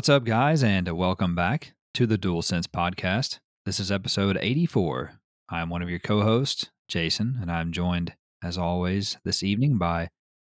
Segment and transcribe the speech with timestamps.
[0.00, 3.38] What's up, guys, and welcome back to the DualSense podcast.
[3.66, 5.20] This is episode 84.
[5.50, 10.08] I'm one of your co hosts, Jason, and I'm joined, as always, this evening by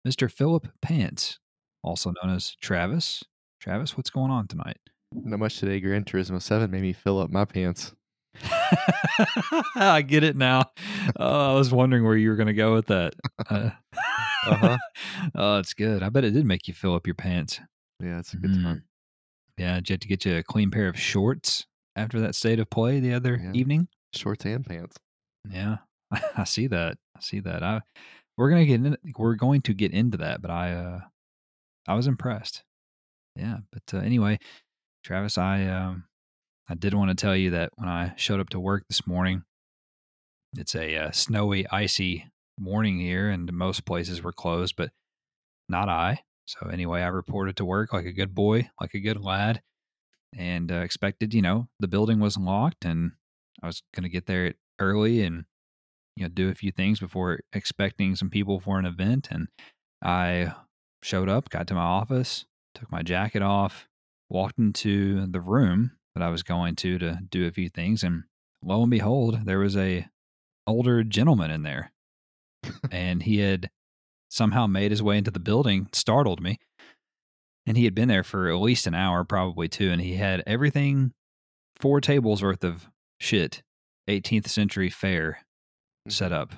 [0.04, 0.28] Mr.
[0.28, 1.38] Philip Pants,
[1.84, 3.22] also known as Travis.
[3.60, 4.78] Travis, what's going on tonight?
[5.14, 5.78] Not much today.
[5.78, 7.92] Gran Turismo 7 made me fill up my pants.
[9.76, 10.72] I get it now.
[11.14, 13.14] Oh, I was wondering where you were going to go with that.
[13.48, 13.70] Uh,
[14.48, 14.78] Uh-huh.
[15.36, 16.02] oh, it's good.
[16.02, 17.60] I bet it did make you fill up your pants.
[18.02, 18.62] Yeah, it's a good Mm.
[18.64, 18.82] time.
[19.56, 22.58] Yeah, did you have to get you a clean pair of shorts after that state
[22.60, 23.52] of play the other Yeah.
[23.52, 23.88] evening?
[24.14, 24.96] Shorts and pants.
[25.48, 25.78] Yeah,
[26.36, 26.98] I see that.
[27.16, 27.62] I see that.
[27.62, 27.80] I
[28.36, 31.00] we're gonna get in, we're going to get into that, but I uh
[31.88, 32.62] I was impressed.
[33.34, 34.38] Yeah, but uh, anyway,
[35.04, 36.04] Travis, I um
[36.68, 39.44] I did want to tell you that when I showed up to work this morning,
[40.56, 42.26] it's a uh, snowy, icy
[42.58, 44.90] morning here, and most places were closed, but
[45.68, 46.20] not I.
[46.46, 49.62] So anyway, I reported to work like a good boy, like a good lad,
[50.36, 53.12] and uh, expected, you know, the building was locked, and
[53.62, 55.44] I was gonna get there early and
[56.16, 59.48] you know do a few things before expecting some people for an event and
[60.02, 60.52] i
[61.02, 63.86] showed up got to my office took my jacket off
[64.28, 68.24] walked into the room that i was going to to do a few things and
[68.62, 70.06] lo and behold there was a
[70.66, 71.92] older gentleman in there
[72.90, 73.70] and he had
[74.28, 76.58] somehow made his way into the building startled me
[77.66, 80.42] and he had been there for at least an hour probably two and he had
[80.46, 81.12] everything
[81.78, 82.88] four tables worth of
[83.18, 83.62] shit
[84.08, 85.38] 18th century fare
[86.08, 86.42] set mm-hmm.
[86.42, 86.54] up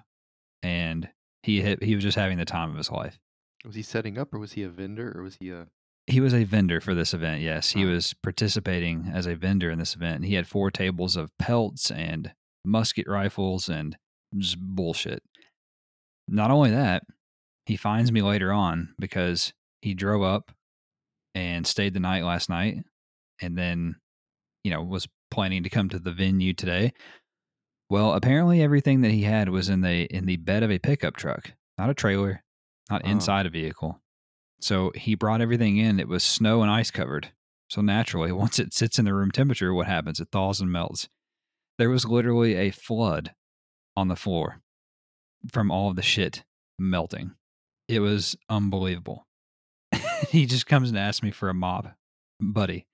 [0.62, 1.08] and
[1.42, 3.18] he had, he was just having the time of his life.
[3.64, 5.66] Was he setting up or was he a vendor or was he a.
[6.06, 7.42] He was a vendor for this event.
[7.42, 7.90] Yes, he Oh.
[7.90, 10.16] was participating as a vendor in this event.
[10.16, 12.32] And he had four tables of pelts and
[12.64, 13.96] musket rifles and
[14.36, 15.22] just bullshit.
[16.26, 17.04] Not only that,
[17.68, 19.52] he finds me later on because
[19.82, 20.50] he drove up
[21.34, 22.78] and stayed the night last night
[23.40, 23.96] and then,
[24.64, 26.92] you know, was planning to come to the venue today.
[27.90, 31.16] Well, apparently everything that he had was in the in the bed of a pickup
[31.16, 32.42] truck, not a trailer,
[32.90, 33.08] not Oh.
[33.08, 34.00] inside a vehicle.
[34.60, 36.00] So he brought everything in.
[36.00, 37.32] It was snow and ice covered.
[37.70, 40.20] So naturally, once it sits in the room temperature, what happens?
[40.20, 41.08] It thaws and melts.
[41.78, 43.34] There was literally a flood
[43.96, 44.60] on the floor
[45.52, 46.44] from all of the shit
[46.78, 47.32] melting.
[47.88, 49.26] It was unbelievable.
[50.28, 51.94] he just comes and asks me for a mop.
[52.40, 52.86] Buddy,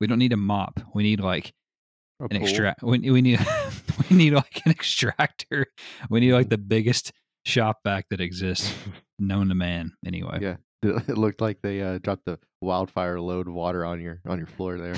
[0.00, 0.80] we don't need a mop.
[0.94, 1.52] We need like
[2.20, 2.82] a an extract.
[2.82, 3.40] We, we need
[4.10, 5.66] we need like an extractor.
[6.10, 7.12] We need like the biggest
[7.46, 8.74] shop vac that exists
[9.18, 9.92] known to man.
[10.04, 10.56] Anyway, Yeah.
[10.82, 14.76] It looked like they uh, dropped the wildfire load water on your on your floor
[14.76, 14.96] there.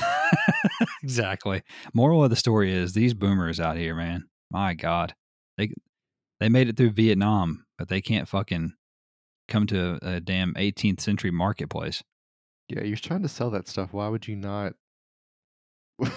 [1.02, 1.62] exactly.
[1.94, 4.24] Moral of the story is these boomers out here, man.
[4.50, 5.14] My God,
[5.56, 5.70] they
[6.40, 8.74] they made it through Vietnam, but they can't fucking
[9.48, 12.02] come to a, damn 18th century marketplace.
[12.68, 13.92] Yeah, you're trying to sell that stuff.
[13.92, 14.74] Why would you not?
[15.98, 16.10] Why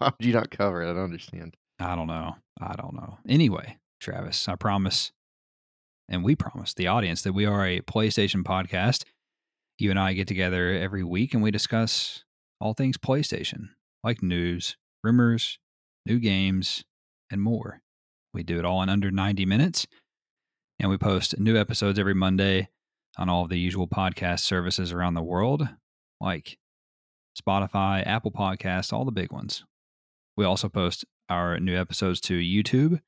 [0.00, 0.90] would you not cover it?
[0.90, 1.56] I don't understand.
[1.78, 2.36] I don't know.
[2.60, 3.18] I don't know.
[3.28, 5.12] Anyway, Travis, I promise,
[6.08, 9.04] and we promise the audience that we are a PlayStation podcast.
[9.78, 12.24] You and I get together every week and we discuss
[12.60, 13.70] all things PlayStation,
[14.02, 15.58] like news, rumors,
[16.06, 16.84] new games,
[17.30, 17.82] and more.
[18.32, 19.86] We do it all in under 90 minutes,
[20.78, 22.68] and we post new episodes every Monday
[23.16, 25.68] on all of the usual podcast services around the world,
[26.20, 26.58] like
[27.40, 29.64] Spotify, Apple Podcasts, all the big ones.
[30.36, 33.00] We also post our new episodes to YouTube.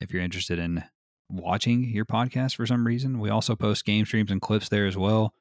[0.00, 0.84] If you're interested in
[1.30, 4.96] watching your podcast for some reason, we also post game streams and clips there as
[4.96, 5.32] well.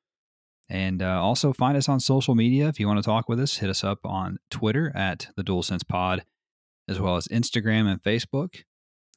[0.70, 2.68] And uh, also find us on social media.
[2.68, 5.88] If you want to talk with us, hit us up on Twitter at the DualSense
[5.88, 6.24] Pod,
[6.88, 8.64] as well as Instagram and Facebook.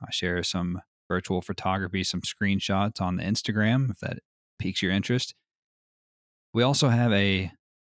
[0.03, 4.19] I share some virtual photography, some screenshots on the Instagram if that
[4.59, 5.35] piques your interest.
[6.53, 7.53] We also have a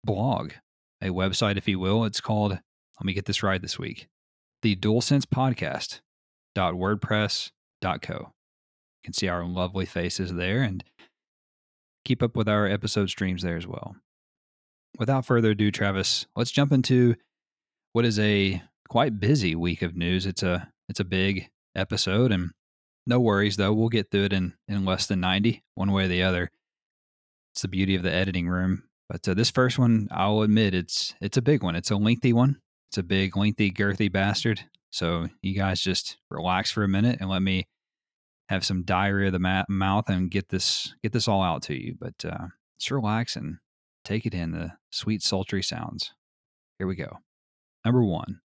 [0.05, 0.53] blog,
[1.01, 2.05] a website, if you will.
[2.05, 4.09] It's called, let me get this right this week,
[4.63, 6.01] the DualSense Podcast
[6.59, 8.15] wordpress.co.
[8.15, 10.83] You can see our lovely faces there and
[12.05, 13.97] keep up with our episode streams there as well.
[14.99, 17.15] Without further ado, Travis, let's jump into
[17.93, 20.27] what is a quite busy week of news.
[20.27, 22.51] It's a it's a big episode and
[23.09, 26.09] no worries though, we'll get through it in, in less than 90, one way or
[26.09, 26.51] the other.
[27.53, 28.85] It's the beauty of the editing room.
[29.09, 31.75] But uh, this first one, I'll admit, it's it's a big one.
[31.75, 32.61] It's a lengthy one.
[32.91, 34.61] It's a big, lengthy, girthy bastard.
[34.91, 37.67] So you guys just relax for a minute and let me
[38.51, 41.75] have some diarrhea of the ma- mouth and get this get this all out to
[41.75, 41.97] you.
[41.99, 43.57] But uh, just relax and
[44.05, 46.13] take it in the sweet, sultry sounds.
[46.79, 47.19] Here we go.
[47.85, 48.41] Number one.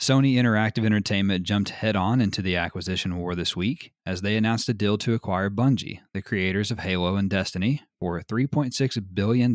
[0.00, 4.66] Sony Interactive Entertainment jumped head on into the acquisition war this week as they announced
[4.70, 9.52] a deal to acquire Bungie, the creators of Halo and Destiny, for $3.6 billion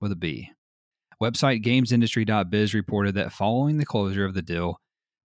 [0.00, 0.50] with a B.
[1.20, 4.78] Website GamesIndustry.biz reported that following the closure of the deal,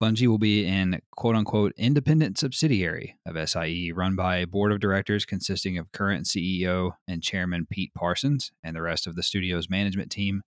[0.02, 4.80] Bungie will be an quote unquote independent subsidiary of SIE run by a board of
[4.80, 9.70] directors consisting of current CEO and chairman Pete Parsons and the rest of the studio's
[9.70, 10.42] management team.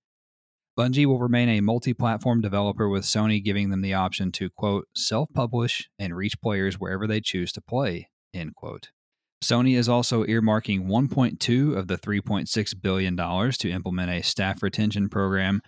[0.78, 4.88] Bungie will remain a multi platform developer with Sony giving them the option to quote
[4.96, 8.90] self publish and reach players wherever they choose to play, end quote.
[9.44, 15.10] Sony is also earmarking 1.2 of the 3.6 billion dollars to implement a staff retention
[15.10, 15.62] program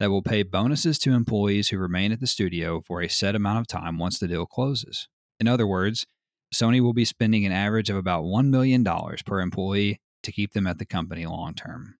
[0.00, 3.58] that will pay bonuses to employees who remain at the studio for a set amount
[3.58, 5.08] of time once the deal closes.
[5.38, 6.06] In other words,
[6.54, 8.84] Sony will be spending an average of about $1 million
[9.26, 11.97] per employee to keep them at the company long term.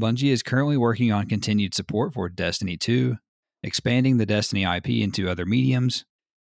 [0.00, 3.16] Bungie is currently working on continued support for Destiny 2,
[3.62, 6.04] expanding the Destiny IP into other mediums,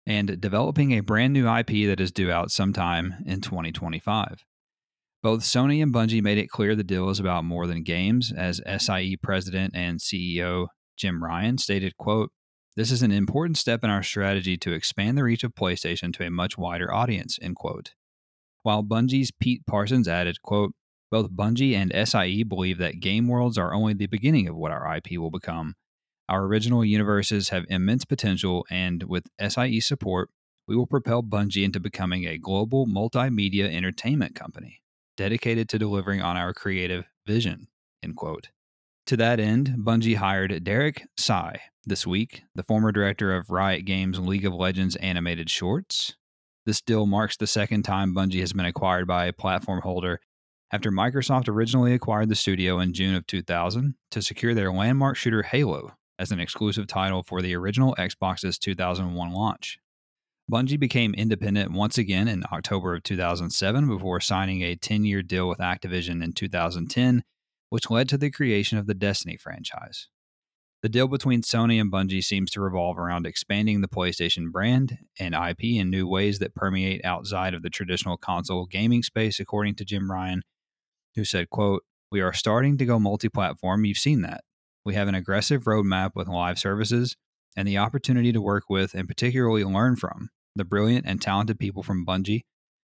[0.08, 4.46] and developing a brand new IP that is due out sometime in 2025.
[5.22, 8.62] Both Sony and Bungie made it clear the deal is about more than games, as
[8.78, 10.68] SIE president and CEO
[10.98, 12.32] Jim Ryan stated, quote,
[12.76, 16.24] This is an important step in our strategy to expand the reach of PlayStation to
[16.26, 17.96] a much wider audience, end quote.
[18.64, 20.74] While Bungie's Pete Parsons added, quote,
[21.16, 24.98] both Bungie and SIE believe that game worlds are only the beginning of what our
[24.98, 25.76] IP will become.
[26.28, 30.30] Our original universes have immense potential, and with SIE support,
[30.68, 34.82] we will propel Bungie into becoming a global multimedia entertainment company
[35.16, 37.70] dedicated to delivering on our creative vision.
[38.04, 38.50] End quote.
[39.06, 44.20] To that end, Bungie hired Derek Sy this week, the former director of Riot Games'
[44.20, 46.18] League of Legends animated shorts.
[46.66, 50.20] This deal marks the second time Bungie has been acquired by a platform holder
[50.72, 55.44] after Microsoft originally acquired the studio in June of 2000 to secure their landmark shooter
[55.44, 59.80] Halo as an exclusive title for the original Xbox's 2001 launch.
[60.52, 65.48] Bungie became independent once again in October of 2007 before signing a 10 year deal
[65.48, 67.24] with Activision in 2010,
[67.70, 70.08] which led to the creation of the Destiny franchise.
[70.84, 75.34] The deal between Sony and Bungie seems to revolve around expanding the PlayStation brand and
[75.34, 79.86] IP in new ways that permeate outside of the traditional console gaming space, according to
[79.86, 80.44] Jim Ryan,
[81.16, 83.86] who said, quote, We are starting to go multi platform.
[83.86, 84.42] You've seen that.
[84.86, 87.16] We have an aggressive roadmap with live services
[87.56, 91.84] and the opportunity to work with and particularly learn from the brilliant and talented people
[91.84, 92.44] from Bungie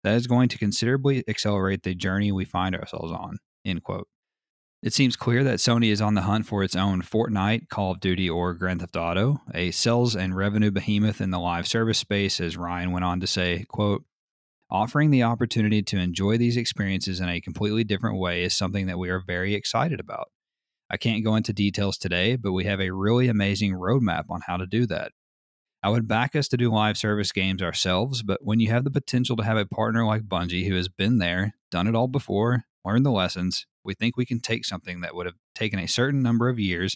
[0.03, 3.37] that is going to considerably accelerate the journey we find ourselves on.
[3.65, 4.07] End quote.
[4.81, 8.01] It seems clear that Sony is on the hunt for its own Fortnite, Call of
[8.01, 12.41] Duty, or Grand Theft Auto, a sales and revenue behemoth in the live service space,
[12.41, 14.03] as Ryan went on to say, quote,
[14.73, 18.97] offering the opportunity to enjoy these experiences in a completely different way is something that
[18.97, 20.31] we are very excited about.
[20.89, 24.57] I can't go into details today, but we have a really amazing roadmap on how
[24.57, 25.11] to do that.
[25.83, 28.91] I would back us to do live service games ourselves, but when you have the
[28.91, 32.63] potential to have a partner like Bungie who has been there, done it all before,
[32.83, 36.23] learned the lessons, we think we can take something that would have taken a certain
[36.23, 36.95] number of years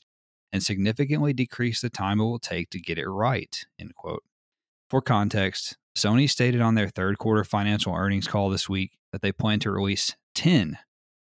[0.51, 3.65] and significantly decrease the time it will take to get it right.
[3.77, 4.23] End quote.
[4.89, 9.31] For context, Sony stated on their third quarter financial earnings call this week that they
[9.31, 10.77] plan to release 10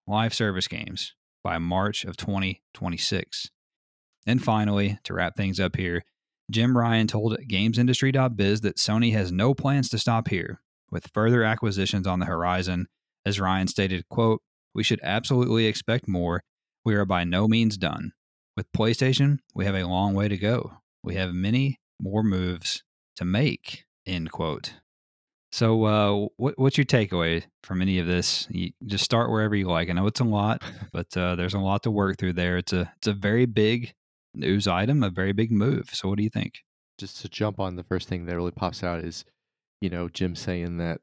[0.05, 1.15] live service games
[1.45, 3.51] by March of 2026.
[4.27, 6.03] And finally, to wrap things up here,
[6.51, 10.59] Jim Ryan told GamesIndustry.biz that Sony has no plans to stop here,
[10.91, 12.87] with further acquisitions on the horizon.
[13.25, 14.41] As Ryan stated, quote,
[14.73, 16.43] We should absolutely expect more.
[16.83, 18.11] We are by no means done.
[18.57, 20.73] With PlayStation, we have a long way to go.
[21.01, 22.83] We have many more moves
[23.15, 24.73] to make, end quote.
[25.51, 28.45] So, uh, what, what's your takeaway from any of this?
[28.49, 29.89] You just start wherever you like.
[29.89, 32.57] I know it's a lot, but uh, there's a lot to work through there.
[32.57, 33.93] It's a it's a very big
[34.33, 35.89] news item, a very big move.
[35.93, 36.55] So, what do you think?
[36.97, 39.23] Just to jump on the first thing that really pops out is,
[39.81, 40.99] you know, Jim saying that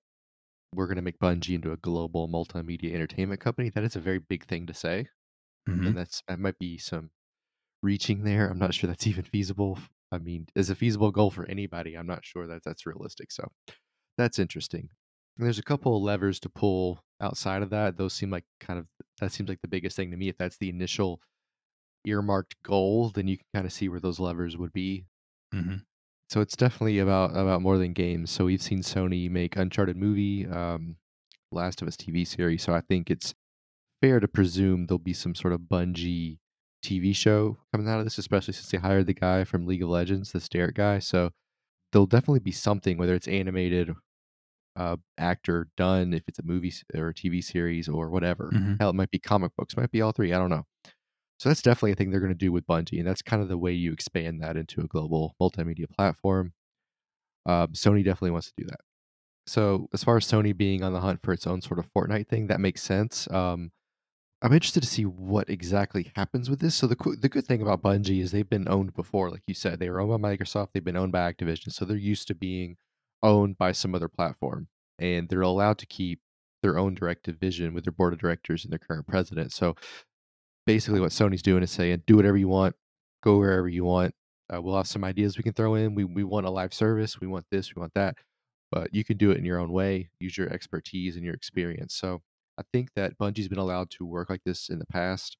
[0.74, 3.68] we're going to make Bungie into a global multimedia entertainment company.
[3.70, 5.08] That is a very big thing to say,
[5.68, 5.86] Mm-hmm.
[5.86, 7.10] and that's that might be some
[7.82, 8.48] reaching there.
[8.48, 9.78] I'm not sure that's even feasible.
[10.12, 11.94] I mean, is a feasible goal for anybody?
[11.94, 13.32] I'm not sure that that's realistic.
[13.32, 13.48] So
[14.18, 14.90] that's interesting.
[15.38, 17.96] And there's a couple of levers to pull outside of that.
[17.96, 18.86] Those seem like kind of
[19.20, 20.28] that seems like the biggest thing to me.
[20.28, 21.20] If that's the initial
[22.04, 25.06] earmarked goal, then you can kind of see where those levers would be.
[25.54, 25.76] Mm-hmm.
[26.28, 28.30] So it's definitely about about more than games.
[28.30, 30.96] So we've seen Sony make Uncharted movie, um,
[31.50, 32.62] Last of Us TV series.
[32.62, 33.34] So I think it's
[34.02, 36.38] fair to presume there'll be some sort of Bungie
[36.82, 39.88] TV show coming out of this, especially since they hired the guy from League of
[39.90, 40.98] Legends, this Derek guy.
[41.00, 41.30] So
[41.92, 43.94] there'll definitely be something, whether it's animated,
[44.76, 48.50] uh, actor done, if it's a movie or a TV series or whatever.
[48.52, 48.78] Mhm.
[48.80, 50.32] Hell, it might be comic books, might be all three.
[50.32, 50.64] I don't know.
[51.38, 53.48] So that's definitely a thing they're going to do with Bungie, and that's kind of
[53.48, 56.52] the way you expand that into a global multimedia platform.
[57.46, 58.80] Um, Sony definitely wants to do that.
[59.46, 62.28] So as far as Sony being on the hunt for its own sort of Fortnite
[62.28, 63.30] thing, that makes sense.
[63.30, 63.72] Um,
[64.42, 66.74] I'm interested to see what exactly happens with this.
[66.74, 69.78] So the the good thing about Bungie is they've been owned before, like you said,
[69.78, 70.70] they were owned by Microsoft.
[70.74, 72.76] They've been owned by Activision, so they're used to being
[73.22, 74.66] owned by some other platform,
[74.98, 76.20] and they're allowed to keep
[76.62, 79.52] their own directive vision with their board of directors and their current president.
[79.52, 79.76] So
[80.66, 82.74] basically, what Sony's doing is saying, do whatever you want,
[83.22, 84.12] go wherever you want.
[84.52, 85.94] Uh, we'll have some ideas we can throw in.
[85.94, 87.20] We we want a live service.
[87.20, 87.74] We want this.
[87.74, 88.16] We want that.
[88.72, 90.10] But you can do it in your own way.
[90.18, 91.94] Use your expertise and your experience.
[91.94, 92.22] So
[92.58, 95.36] I think that Bungie's been allowed to work like this in the past,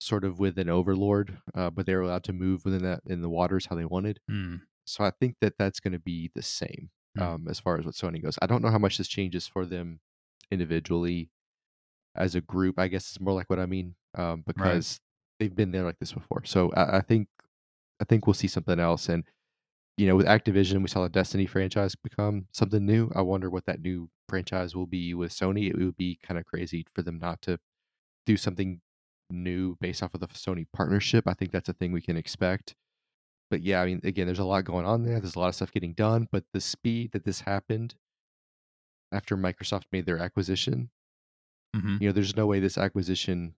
[0.00, 3.22] sort of with an overlord, uh, but they were allowed to move within that in
[3.22, 4.20] the waters how they wanted.
[4.30, 4.60] Mm.
[4.84, 7.22] So I think that that's going to be the same Mm.
[7.22, 8.36] um, as far as what Sony goes.
[8.42, 10.00] I don't know how much this changes for them
[10.50, 11.30] individually
[12.16, 12.76] as a group.
[12.78, 15.00] I guess it's more like what I mean um, because
[15.38, 16.42] they've been there like this before.
[16.44, 17.28] So I, I think
[18.00, 19.08] I think we'll see something else.
[19.08, 19.24] And
[19.96, 23.10] you know, with Activision, we saw the Destiny franchise become something new.
[23.14, 25.68] I wonder what that new franchise will be with Sony.
[25.70, 27.58] It would be kind of crazy for them not to
[28.26, 28.80] do something
[29.30, 31.26] new based off of the Sony partnership.
[31.28, 32.74] I think that's a thing we can expect.
[33.50, 35.20] But yeah, I mean, again, there's a lot going on there.
[35.20, 37.96] There's a lot of stuff getting done, but the speed that this happened
[39.12, 40.90] after Microsoft made their acquisition,
[41.74, 43.54] hmm you know, there's no way this acquisition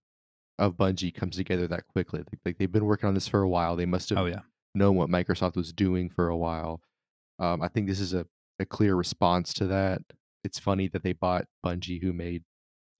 [0.58, 2.20] of Bungie comes together that quickly.
[2.20, 3.76] Like, like they've been working on this for a while.
[3.76, 4.42] They must have Oh yeah.
[4.76, 6.80] Known what Microsoft was doing for a while.
[7.38, 8.26] Um, I think this is a,
[8.58, 10.02] a clear response to that.
[10.44, 12.44] It's funny that they bought Bungie, who made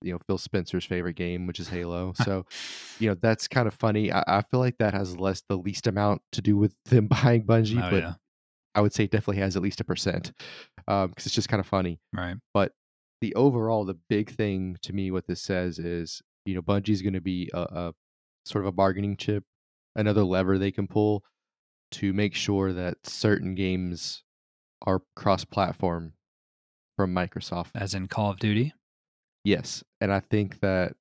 [0.01, 2.13] you know Phil Spencer's favorite game, which is Halo.
[2.23, 2.45] So
[2.99, 4.11] you know that's kind of funny.
[4.11, 7.43] I, I feel like that has less the least amount to do with them buying
[7.43, 8.13] Bungie, Oh but yeah.
[8.75, 10.33] I would say it definitely has at least a percent
[10.75, 11.99] because it's just kind of funny.
[12.13, 12.35] Right.
[12.53, 12.73] But
[13.21, 17.13] the overall, the big thing to me, what this says is, you know, Bungie's going
[17.13, 17.93] to be a, a
[18.45, 19.43] sort of a bargaining chip,
[19.95, 21.23] another lever they can pull
[21.91, 24.23] to make sure that certain games
[24.85, 26.13] are cross-platform
[26.95, 27.69] from Microsoft.
[27.75, 28.73] As in Call of Duty.
[29.43, 30.93] Yes, and I think that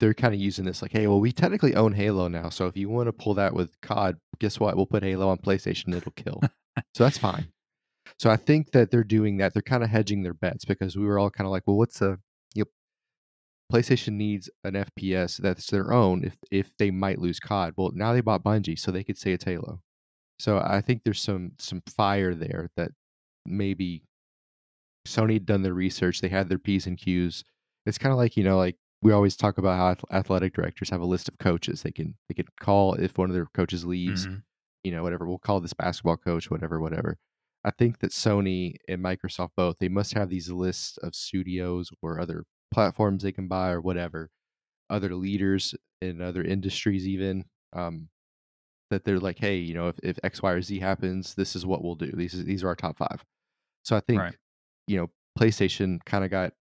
[0.00, 2.76] they're kind of using this like, hey, well, we technically own Halo now, so if
[2.76, 4.76] you want to pull that with COD, guess what?
[4.76, 6.40] We'll put Halo on PlayStation, it'll kill.
[6.94, 7.48] so that's fine.
[8.18, 9.52] So I think that they're doing that.
[9.52, 12.02] They're kind of hedging their bets because we were all kind of like, well, what's
[12.02, 12.18] a
[12.54, 12.70] you know,
[13.72, 17.74] PlayStation needs an FPS that's their own if if they might lose COD.
[17.76, 19.80] Well, now they bought Bungie, so they could say it's Halo.
[20.40, 22.92] So I think there's some some fire there that
[23.46, 24.04] maybe
[25.06, 26.20] Sony had done their research.
[26.20, 27.44] They had their P's and Q's.
[27.86, 31.00] It's kind of like, you know, like we always talk about how athletic directors have
[31.00, 34.26] a list of coaches they can they can call if one of their coaches leaves,
[34.26, 34.42] Mhm.
[34.84, 35.26] you know, whatever.
[35.26, 37.18] We'll call this basketball coach, whatever, whatever.
[37.64, 42.20] I think that Sony and Microsoft both, they must have these lists of studios or
[42.20, 44.30] other platforms they can buy or whatever,
[44.90, 47.46] other leaders in other industries even.
[47.74, 48.09] Um,
[48.90, 51.64] that they're like, hey, you know, if, if X, Y, or Z happens, this is
[51.64, 52.10] what we'll do.
[52.12, 53.22] These is, these are our top five.
[53.84, 54.36] So I think Right.
[54.86, 56.52] you know, PlayStation kind of got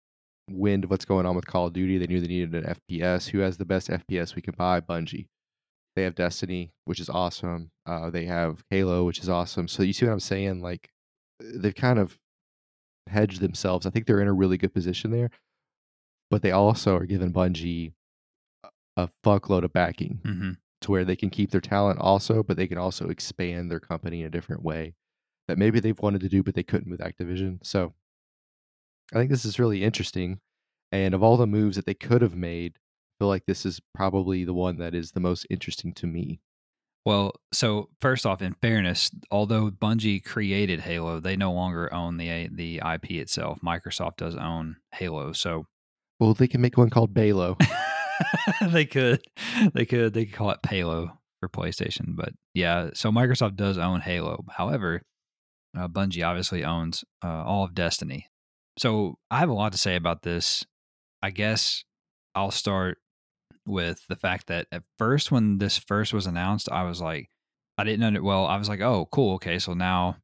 [0.51, 1.99] wind of what's going on with Call of Duty.
[1.99, 3.29] They knew they needed an FPS.
[3.29, 4.81] Who has the best FPS we can buy?
[4.81, 5.27] Bungie.
[5.97, 7.71] They have Destiny, which is awesome.
[7.87, 9.67] Uh, they have Halo, which is awesome.
[9.67, 10.61] So you see what I'm saying?
[10.63, 10.89] Like
[11.41, 12.17] they've kind of
[13.09, 13.85] hedged themselves.
[13.87, 15.31] I think they're in a really good position there,
[16.31, 17.93] but they also are giving Bungie
[18.97, 22.67] a- fuckload of backing hmm to where they can keep their talent also, but they
[22.67, 24.95] can also expand their company in a different way
[25.49, 27.59] that maybe they've wanted to do, but they couldn't with Activision.
[27.63, 27.95] So
[29.13, 30.41] I think this is really interesting.
[30.93, 33.81] And of all the moves that they could have made, I feel like this is
[33.95, 36.41] probably the one that is the most interesting to me.
[37.05, 42.49] Well, so first off, in fairness, although Bungie created Halo, they no longer own the
[42.53, 43.61] the IP itself.
[43.65, 45.67] Microsoft does own Halo, so
[46.21, 47.59] Well, they can make one called Balo.
[48.71, 49.21] they could
[49.73, 52.91] they could they could call it Halo for PlayStation, but yeah.
[52.95, 54.45] So Microsoft does own Halo.
[54.51, 55.03] However,
[55.77, 58.27] uh, Bungie obviously owns uh, all of Destiny.
[58.79, 60.65] So I have a lot to say about this.
[61.23, 61.85] I guess
[62.35, 62.99] I'll start
[63.67, 67.29] with the fact that at first, when this first was announced, I was like,
[67.77, 68.23] I didn't know.
[68.23, 69.35] Well, I was like, oh, cool.
[69.35, 70.17] Okay, so now,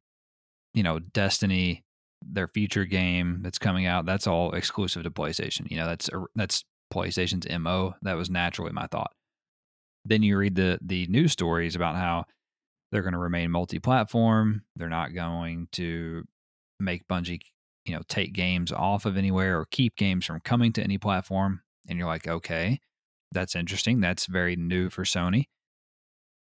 [0.73, 1.83] you know, Destiny,
[2.21, 5.69] their future game that's coming out, that's all exclusive to PlayStation.
[5.69, 6.63] You know, that's that's
[6.95, 7.95] PlayStation's mo.
[8.01, 9.11] That was naturally my thought.
[10.05, 12.25] Then you read the the news stories about how
[12.91, 14.61] they're going to remain multi-platform.
[14.75, 16.23] They're not going to
[16.79, 17.41] make Bungie,
[17.85, 21.61] you know, take games off of anywhere or keep games from coming to any platform.
[21.89, 22.79] And you're like, okay,
[23.31, 23.99] that's interesting.
[23.99, 25.45] That's very new for Sony.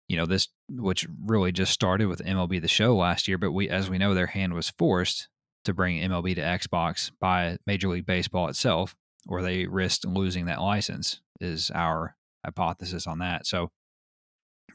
[0.08, 3.70] You know, this which really just started with MLB the Show last year, but we
[3.70, 5.30] as we know their hand was forced
[5.66, 8.96] to bring MLB to Xbox by Major League Baseball itself,
[9.28, 13.48] or they risked losing that license is our hypothesis on that.
[13.48, 13.72] So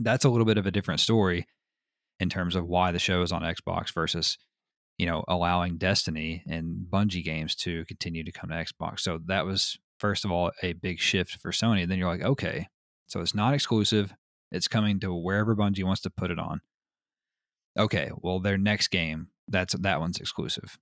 [0.01, 1.47] that's a little bit of a different story
[2.21, 4.39] in terms of why the show is on Xbox versus
[4.97, 9.01] you know allowing Destiny and Bungie games to continue to come to Xbox.
[9.01, 11.87] So that was first of all a big shift for Sony.
[11.87, 12.69] Then you're like, okay,
[13.07, 14.15] so it's not exclusive.
[14.51, 16.61] It's coming to wherever Bungie wants to put it on.
[17.79, 20.79] Okay, well, their next game, that's that one's exclusive.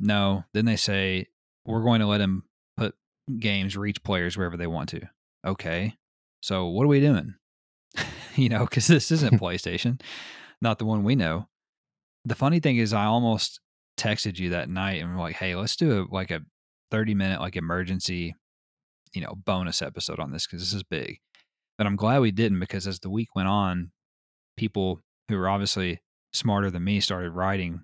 [0.00, 1.26] No, then they say
[1.64, 2.44] we're going to let put
[3.38, 5.00] games reach players wherever they want to.
[5.46, 5.94] Okay,
[6.40, 7.34] so what are we doing?
[8.36, 10.00] you know, because this isn't PlayStation,
[10.60, 11.48] not the one we know.
[12.24, 13.60] The funny thing is, I almost
[13.98, 16.40] texted you that night and we're like, hey, let's do a, like a
[16.90, 18.34] 30 minute like emergency,
[19.12, 21.18] you know, bonus episode on this because this is big.
[21.76, 23.90] But I'm glad we didn't because as the week went on,
[24.56, 26.00] people who were obviously
[26.32, 27.80] smarter than me started writing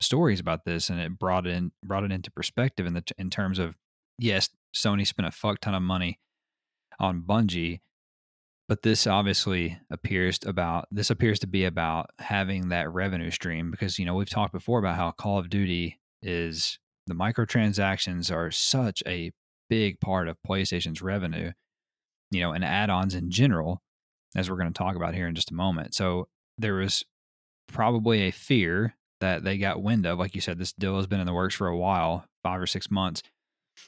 [0.00, 3.58] stories about this and it brought in brought it into perspective in the in terms
[3.58, 3.76] of
[4.18, 6.18] yes, Sony spent a fuck ton of money
[7.00, 7.80] on Bungie,
[8.68, 13.98] but this obviously appears about this appears to be about having that revenue stream because
[13.98, 19.02] you know we've talked before about how Call of Duty is the microtransactions are such
[19.06, 19.32] a
[19.68, 21.52] big part of PlayStation's revenue,
[22.30, 23.82] you know, and add-ons in general,
[24.36, 25.94] as we're going to talk about here in just a moment.
[25.94, 27.04] So there was
[27.66, 30.18] probably a fear that they got wind of.
[30.18, 32.66] Like you said, this deal has been in the works for a while, five or
[32.66, 33.22] six months.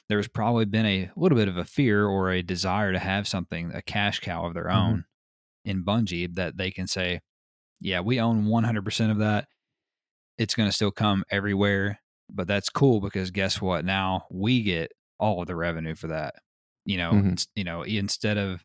[0.09, 3.71] There's probably been a little bit of a fear or a desire to have something,
[3.73, 4.75] a cash cow of their Mhm.
[4.75, 5.05] own
[5.65, 7.21] in Bungie that they can say,
[7.79, 9.47] yeah, we own 100% of that.
[10.37, 11.99] It's going to still come everywhere.
[12.29, 13.83] But that's cool because guess what?
[13.85, 16.35] Now we get all of the revenue for that.
[16.85, 17.25] You know, Mhm.
[17.31, 18.63] ins- you know, instead of,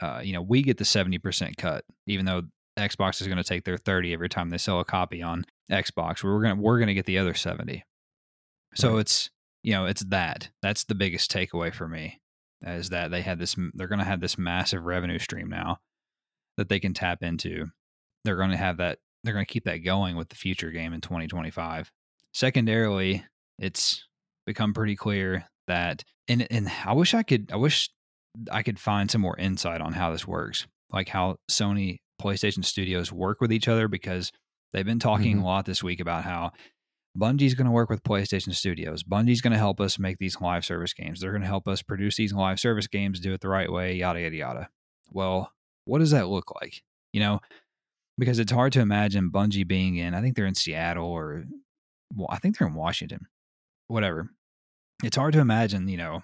[0.00, 2.42] uh, you know, we get the 70% cut, even though
[2.78, 6.24] Xbox is going to take their 30 every time they sell a copy on Xbox.
[6.24, 7.84] We're going to, we're going to get the other 70.
[8.74, 9.00] So Right.
[9.00, 9.30] it's,
[9.62, 10.50] you know, it's that.
[10.62, 12.20] That's the biggest takeaway for me
[12.62, 15.78] is that they had this, they're going to have this massive revenue stream now
[16.56, 17.66] that they can tap into.
[18.24, 20.92] They're going to have that, they're going to keep that going with the future game
[20.92, 21.90] in 2025.
[22.34, 23.24] Secondarily,
[23.58, 24.06] it's
[24.46, 27.88] become pretty clear that, and, and I wish I could, I wish
[28.50, 33.12] I could find some more insight on how this works, like how Sony PlayStation Studios
[33.12, 34.32] work with each other because
[34.72, 35.42] they've been talking Mhm.
[35.42, 36.52] a lot this week about how
[37.18, 39.02] Bungie's going to work with PlayStation Studios.
[39.02, 41.20] Bungie's going to help us make these live service games.
[41.20, 43.94] They're going to help us produce these live service games, do it the right way,
[43.94, 44.68] yada, yada, yada.
[45.10, 45.52] Well,
[45.84, 46.82] what does that look like?
[47.12, 47.40] You know,
[48.16, 51.44] because it's hard to imagine Bungie being in, I think they're in Seattle or,
[52.14, 53.26] well, I think they're in Washington,
[53.88, 54.30] whatever.
[55.04, 56.22] It's hard to imagine, you know,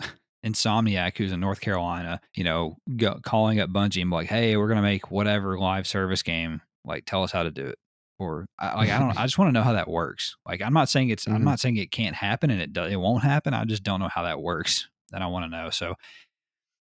[0.46, 4.56] Insomniac, who's in North Carolina, you know, go, calling up Bungie and be like, "Hey,
[4.56, 6.62] we're gonna make whatever live service game.
[6.84, 7.78] Like, tell us how to do it."
[8.22, 9.18] Or I, like I don't.
[9.18, 10.36] I just want to know how that works.
[10.46, 11.26] Like, I'm not saying it's.
[11.26, 11.44] I'm Mhm.
[11.44, 13.54] not saying it can't happen and it do, it won't happen.
[13.54, 15.70] I just don't know how that works, and I want to know.
[15.70, 15.94] So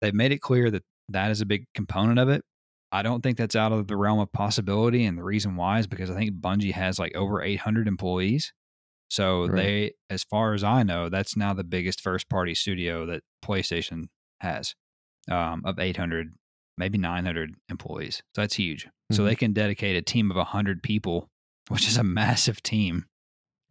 [0.00, 2.42] they've made it clear that that is a big component of it.
[2.92, 5.86] I don't think that's out of the realm of possibility, and the reason why is
[5.86, 8.52] because I think Bungie has like over 800 employees.
[9.08, 9.54] So Right.
[9.56, 14.04] they, as far as I know, that's now the biggest first party studio that PlayStation
[14.40, 14.74] has
[15.30, 16.32] um, of 800,
[16.76, 18.22] maybe 900 employees.
[18.34, 18.88] So that's huge.
[19.12, 19.26] So Mhm.
[19.26, 21.30] they can dedicate a team of 100 people,
[21.68, 23.06] which is a massive team.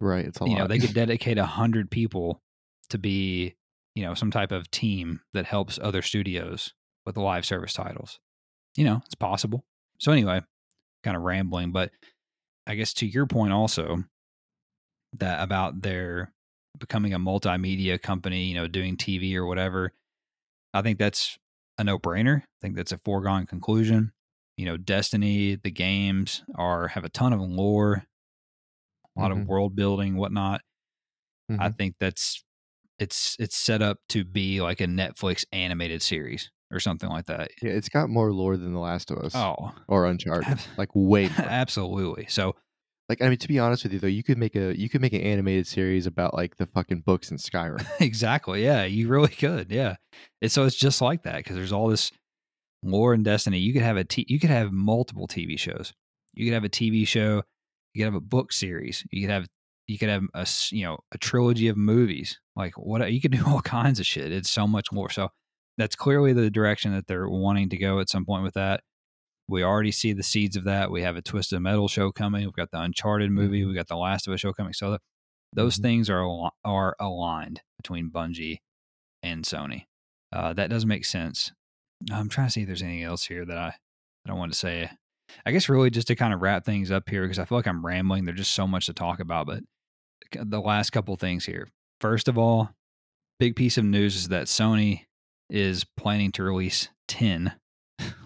[0.00, 0.26] Right.
[0.26, 2.42] It's a you know, they could dedicate 100 people
[2.90, 3.54] to be,
[3.94, 6.72] you know, some type of team that helps other studios
[7.04, 8.18] with live service titles.
[8.76, 9.64] You know, it's possible.
[9.98, 10.42] So anyway,
[11.02, 11.90] kind of rambling, but
[12.66, 14.04] I guess to your point also
[15.14, 16.32] that about their
[16.78, 19.92] becoming a multimedia company, you know, doing TV or whatever,
[20.74, 21.38] I think that's
[21.78, 22.42] a no-brainer.
[22.42, 24.12] I think that's a foregone conclusion.
[24.56, 28.04] You know, Destiny, the games are have a ton of lore,
[29.16, 29.42] a lot Mhm.
[29.42, 30.62] of world building, whatnot.
[31.58, 31.76] I Mhm.
[31.76, 32.44] think that's
[32.98, 37.50] it's it's set up to be like a Netflix animated series or something like that.
[37.62, 40.48] yeah, it's got more lore than The Last of Us Oh, or Uncharted.
[40.48, 41.48] ab- like way more.
[41.48, 42.26] absolutely.
[42.28, 42.56] So
[43.08, 45.00] Like I mean, to be honest with you though, you could make a you could
[45.00, 47.86] make an animated series about like the fucking books in Skyrim.
[48.00, 49.96] exactly, yeah, you really could, yeah.
[50.42, 52.10] and so it's just like that because there's all this
[52.82, 53.58] lore and Destiny.
[53.58, 55.92] You could have a t- you could have multiple TV shows.
[56.34, 57.42] You could have a TV show.
[57.94, 59.04] You could have a book series.
[59.10, 59.46] You could have
[59.86, 62.40] you could have a you know a trilogy of movies.
[62.56, 64.32] Like what you could do all kinds of shit.
[64.32, 65.10] It's so much more.
[65.10, 65.28] So
[65.78, 68.80] that's clearly the direction that they're wanting to go at some point with that.
[69.48, 70.90] We already see the seeds of that.
[70.90, 72.44] We have a Twisted Metal show coming.
[72.44, 73.64] We've got the Uncharted movie.
[73.64, 74.72] We've got the Last of Us show coming.
[74.72, 74.98] So
[75.52, 75.82] those Mhm.
[75.82, 78.58] things are al- are aligned between Bungie
[79.22, 79.86] and Sony.
[80.32, 81.52] Uh, that does make sense.
[82.10, 83.74] I'm trying to see if there's anything else here that I
[84.24, 84.90] that I want to say.
[85.44, 87.66] I guess really just to kind of wrap things up here because I feel like
[87.68, 88.24] I'm rambling.
[88.24, 89.62] There's just so much to talk about, but
[90.32, 91.68] the last couple things here.
[92.00, 92.70] First of all,
[93.38, 95.06] big piece of news is that Sony
[95.48, 97.54] is planning to release 10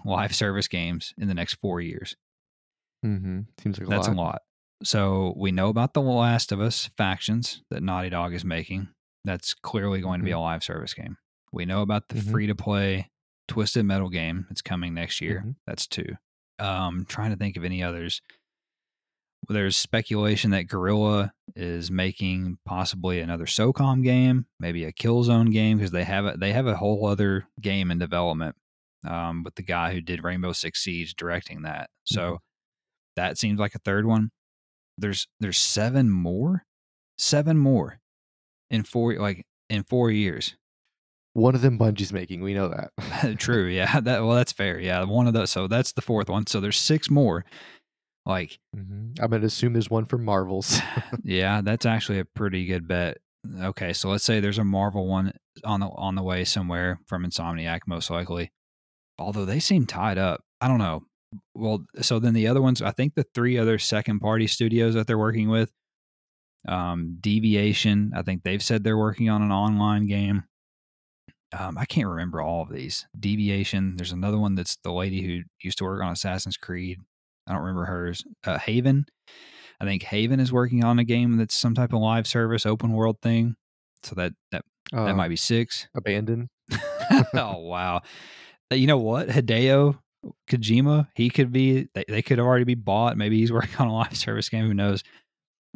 [0.05, 2.17] live service games in the next four years.
[3.05, 3.41] Mm-hmm.
[3.63, 4.15] Seems like a That's lot.
[4.15, 4.43] a lot.
[4.83, 8.89] So we know about the Last of Us factions that Naughty Dog is making.
[9.25, 10.37] That's clearly going to be Mhm.
[10.37, 11.17] a live service game.
[11.53, 12.31] We know about the Mhm.
[12.31, 13.11] free to play
[13.49, 14.47] Twisted Metal game.
[14.49, 15.43] that's coming next year.
[15.45, 15.57] Mhm.
[15.67, 16.17] That's two.
[16.59, 18.23] Um, trying to think of any others.
[19.49, 25.91] There's speculation that Guerrilla is making possibly another SOCOM game, maybe a Killzone game because
[25.91, 28.55] they have a, they have a whole other game in development
[29.07, 31.91] um, with the guy who did Rainbow Six Siege directing that.
[32.05, 32.39] So Mhm.
[33.17, 34.31] that seems like a third one.
[34.99, 36.65] There's there's seven more,
[37.19, 38.01] seven more
[38.71, 40.57] in four like in four years.
[41.33, 42.41] One of them Bungie's making.
[42.43, 43.39] We know that.
[43.39, 44.01] True, yeah.
[44.01, 44.79] That well, that's fair.
[44.81, 45.51] Yeah, one of those.
[45.51, 46.47] So that's the fourth one.
[46.47, 47.45] So there's six more.
[48.27, 49.19] Like, Mhm.
[49.21, 50.79] I'm gonna assume there's one for Marvels.
[51.25, 53.19] yeah, that's actually a pretty good bet.
[53.61, 55.33] Okay, so let's say there's a Marvel one
[55.65, 58.51] on the on the way somewhere from Insomniac, most likely.
[59.21, 60.43] Although they seem tied up.
[60.61, 61.03] I don't know.
[61.55, 65.07] Well, so then the other ones, I think the three other second party studios that
[65.07, 65.71] they're working with,
[66.67, 70.45] um, Deviation, I think they've said they're working on an online game.
[71.57, 73.07] Um, I can't remember all of these.
[73.19, 73.97] Deviation.
[73.97, 76.99] There's another one that's the lady who used to work on Assassin's Creed.
[77.47, 78.23] I don't remember hers.
[78.45, 79.07] Uh, Haven.
[79.81, 82.93] I think Haven is working on a game that's some type of live service open
[82.93, 83.57] world thing.
[84.03, 85.89] So that that Uh, that might be six.
[85.95, 86.49] abandoned.
[87.35, 88.03] oh wow!
[88.71, 89.29] You know what?
[89.29, 89.99] Hideo
[90.49, 91.89] Kojima, he could be.
[91.95, 93.17] They, they could already be bought.
[93.17, 94.67] Maybe he's working on a live service game.
[94.67, 95.03] Who knows?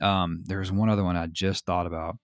[0.02, 2.16] Um, there's one other one I just thought about.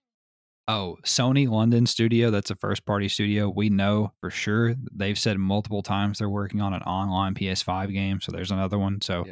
[0.67, 2.31] Oh, Sony London Studio.
[2.31, 3.49] That's a first party studio.
[3.49, 4.75] We know for sure.
[4.93, 8.21] They've said multiple times they're working on an online PS5 game.
[8.21, 9.01] So there's another one.
[9.01, 9.25] So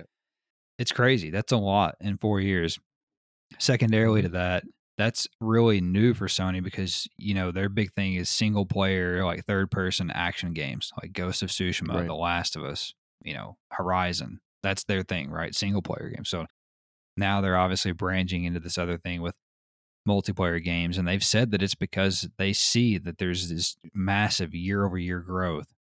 [0.77, 1.29] it's crazy.
[1.29, 2.79] That's a lot in four years.
[3.57, 4.63] Secondarily to that,
[4.99, 9.45] that's really new for Sony because you know their big thing is single player, like
[9.45, 12.05] third person action games, like Ghost of Tsushima, Right.
[12.05, 14.41] The Last of Us, you know, Horizon.
[14.61, 15.55] That's their thing, right?
[15.55, 16.27] Single player games.
[16.27, 16.47] So
[17.15, 19.35] now they're obviously branching into this other thing with
[20.05, 24.85] multiplayer games, and they've said that it's because they see that there's this massive year
[24.85, 25.73] over year growth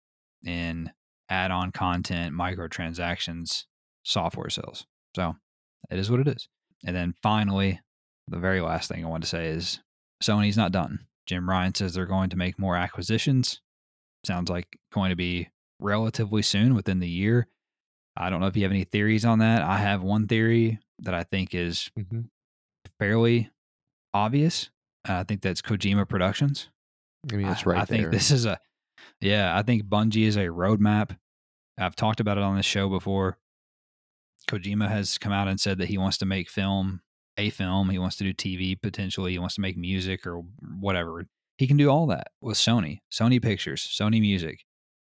[0.45, 0.91] in
[1.27, 3.65] add on content, microtransactions,
[4.03, 4.85] software sales.
[5.15, 5.35] So
[5.89, 6.47] it is what it is.
[6.85, 7.79] And then finally,
[8.27, 9.79] the very last thing I want to say is
[10.23, 11.05] Sony's not done.
[11.25, 13.61] Jim Ryan says they're going to make more acquisitions.
[14.25, 17.47] Sounds like going to be relatively soon within the year.
[18.15, 19.61] I don't know if you have any theories on that.
[19.61, 22.21] I have one theory that I think is hmm
[22.99, 23.49] fairly
[24.13, 24.69] obvious.
[25.05, 26.69] I think that's Kojima Productions.
[27.31, 28.59] I mean, it's I- right I think this is a,
[29.21, 31.15] yeah, I think Bungie is a roadmap.
[31.77, 33.37] I've talked about it on this show before.
[34.49, 37.01] Kojima has come out and said that he wants to make film,
[37.37, 37.89] a film.
[37.89, 39.31] He wants to do TV potentially.
[39.33, 40.43] He wants to make music or
[40.79, 41.25] whatever.
[41.57, 44.63] He can do all that with Sony, Sony Pictures, Sony Music,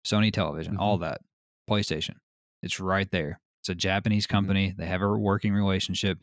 [0.05, 1.21] Sony Television, all that.
[1.69, 2.15] PlayStation.
[2.63, 3.39] It's right there.
[3.61, 4.73] It's a Japanese company.
[4.77, 6.17] They have a working relationship.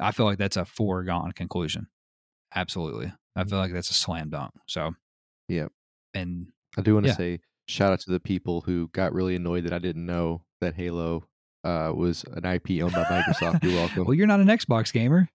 [0.00, 1.88] I feel like that's a foregone conclusion.
[2.54, 3.12] Absolutely.
[3.36, 3.50] I Mhm.
[3.50, 4.54] feel like that's a slam dunk.
[4.66, 4.94] So,
[5.48, 5.72] Yep.
[6.14, 7.16] And I do want to Yeah.
[7.16, 10.74] say shout out to the people who got really annoyed that I didn't know that
[10.74, 11.28] Halo
[11.64, 13.62] uh, was an IP owned by Microsoft.
[13.62, 14.04] You're welcome.
[14.04, 15.28] well, you're not an Xbox gamer.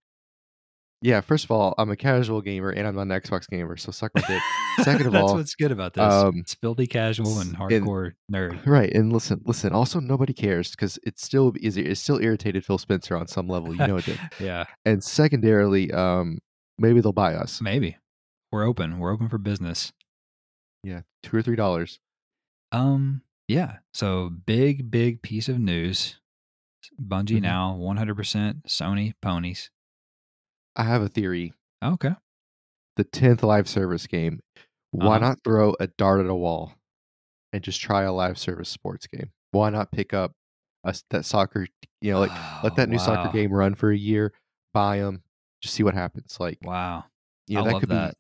[1.02, 3.92] yeah, first of all, I'm a casual gamer and I'm not an Xbox gamer, so
[3.92, 4.42] suck my dick.
[4.84, 6.04] Second of That's all, that's what's good about this.
[6.04, 8.66] um, it's filthy casual and and- hardcore nerd.
[8.66, 9.74] Right, and listen, listen.
[9.74, 13.76] Also, nobody cares because it's still is it's still irritated Phil Spencer on some level.
[13.76, 14.20] You know it did.
[14.40, 16.40] Yeah, And secondarily, um,
[16.78, 17.62] maybe they'll buy us.
[17.62, 17.98] maybe
[18.52, 18.98] we're open.
[19.00, 19.92] We're open for business.
[20.84, 22.00] Yeah, two or three dollars.
[22.72, 23.78] Um, yeah.
[23.94, 26.20] So big, big piece of news.
[27.02, 27.42] Bungie Mhm.
[27.42, 29.70] now 100% Sony ponies.
[30.76, 31.54] I have a theory.
[31.84, 32.16] Okay.
[32.96, 34.42] The tenth live service game.
[34.92, 35.20] Why Uh-huh.
[35.20, 36.74] not throw a dart at a wall
[37.54, 39.32] and just try a live service sports game?
[39.52, 40.34] Why not pick up
[40.84, 41.68] a, that soccer?
[42.02, 43.06] You know, like let that new Oh, wow.
[43.06, 44.34] soccer game run for a year,
[44.74, 45.24] buy them,
[45.62, 46.40] just see what happens.
[46.40, 47.06] Like, Wow.
[47.48, 48.16] you know, I that could that.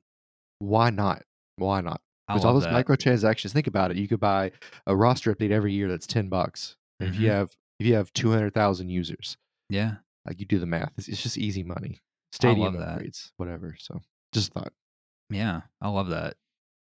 [0.59, 0.65] be.
[0.65, 1.23] Why not?
[1.57, 2.01] Why not?
[2.27, 2.85] I Because all those that.
[2.85, 3.97] microtransactions, think about it.
[3.97, 4.51] You could buy
[4.85, 6.75] a roster update every year that's ten bucks.
[6.99, 7.33] And If you Mhm.
[7.33, 9.37] have if you have two hundred thousand users,
[9.69, 9.97] yeah.
[10.25, 12.01] like you do the math, it's, it's just easy money.
[12.31, 13.75] Stadium upgrades, whatever.
[13.79, 14.01] So
[14.33, 14.73] just thought.
[15.29, 15.61] Yeah.
[15.81, 16.35] I love that.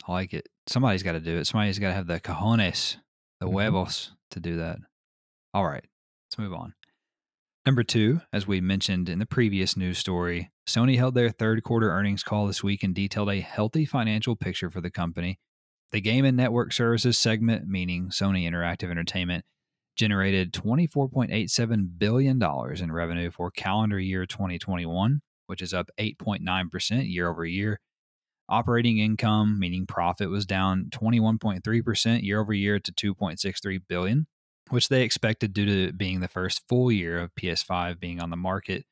[0.07, 0.47] I like it.
[0.67, 1.45] Somebody's got to do it.
[1.47, 2.97] Somebody's got to have the cojones,
[3.39, 3.51] the Mhm.
[3.51, 4.79] huevos to do that.
[5.53, 5.83] All right.
[6.27, 6.73] Let's move on.
[7.65, 11.89] Number two, as we mentioned in the previous news story, Sony held their third quarter
[11.89, 15.39] earnings call this week and detailed a healthy financial picture for the company.
[15.93, 19.45] The game and network services segment, meaning Sony Interactive Entertainment,
[19.95, 27.45] generated $24.87 billion in revenue for calendar year 2021, which is up 8.9% year over
[27.45, 27.79] year.
[28.49, 34.27] Operating income, meaning profit, was down 21.3% year over year to 2.63 billion,
[34.73, 38.35] which they expected due to being the first full year of PS5 being on the
[38.35, 38.85] market.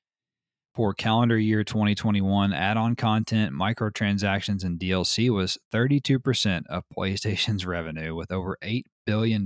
[0.75, 8.13] for calendar year 2021, add on content, microtransactions, and DLC was 32% of PlayStation's revenue
[8.15, 9.43] with over $8 billion.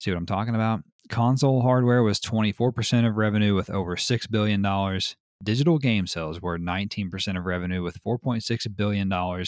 [0.00, 0.80] See what I'm talking about?
[1.10, 5.00] Console hardware was 24% of revenue with over $6 billion.
[5.44, 9.44] Digital game sales were 19% of revenue with $4.6 billion.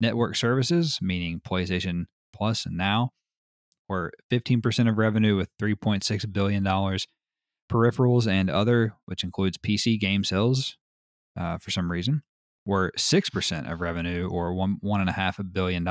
[0.00, 3.12] Network services, meaning PlayStation Plus and Now,
[3.92, 6.64] were 15% of revenue with $3.6 billion
[7.70, 10.78] peripherals and other, which includes PC game sales
[11.38, 12.22] uh, for some reason,
[12.64, 15.86] were 6% of revenue or one, $1.5 billion.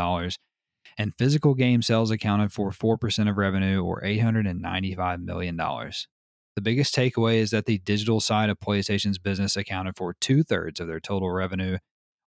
[0.98, 5.56] And physical game sales accounted for 4% of revenue or $895 million.
[5.56, 10.80] The biggest takeaway is that the digital side of PlayStation's business accounted for two thirds
[10.80, 11.78] of their total revenue,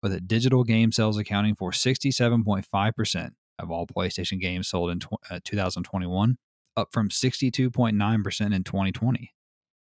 [0.04, 5.40] with digital game sales accounting for 67.5% of all PlayStation games sold in tw- uh,
[5.44, 6.38] 2021,
[6.76, 9.34] up from 62.9% in 2020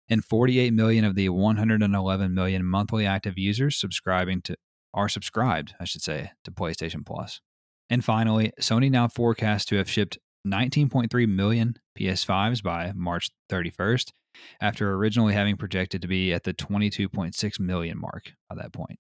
[0.09, 4.57] and 48 million of the 111 million monthly active users subscribing to
[4.95, 7.41] are subscribed, I should say, to PlayStation Plus.
[7.89, 14.13] And finally, Sony now forecasts to have shipped 19.3 million PS5s by March 31st,
[14.61, 18.99] after originally having projected to be at the 22.6 million mark by that point.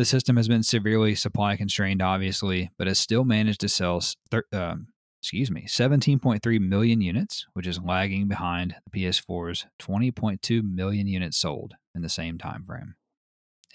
[0.00, 4.46] The system has been severely supply constrained, obviously, but has still managed to sell thir-
[4.50, 4.86] um,
[5.20, 11.74] excuse me, 17.3 million units, which is lagging behind the PS4's 20.2 million units sold
[11.94, 12.94] in the same time frame.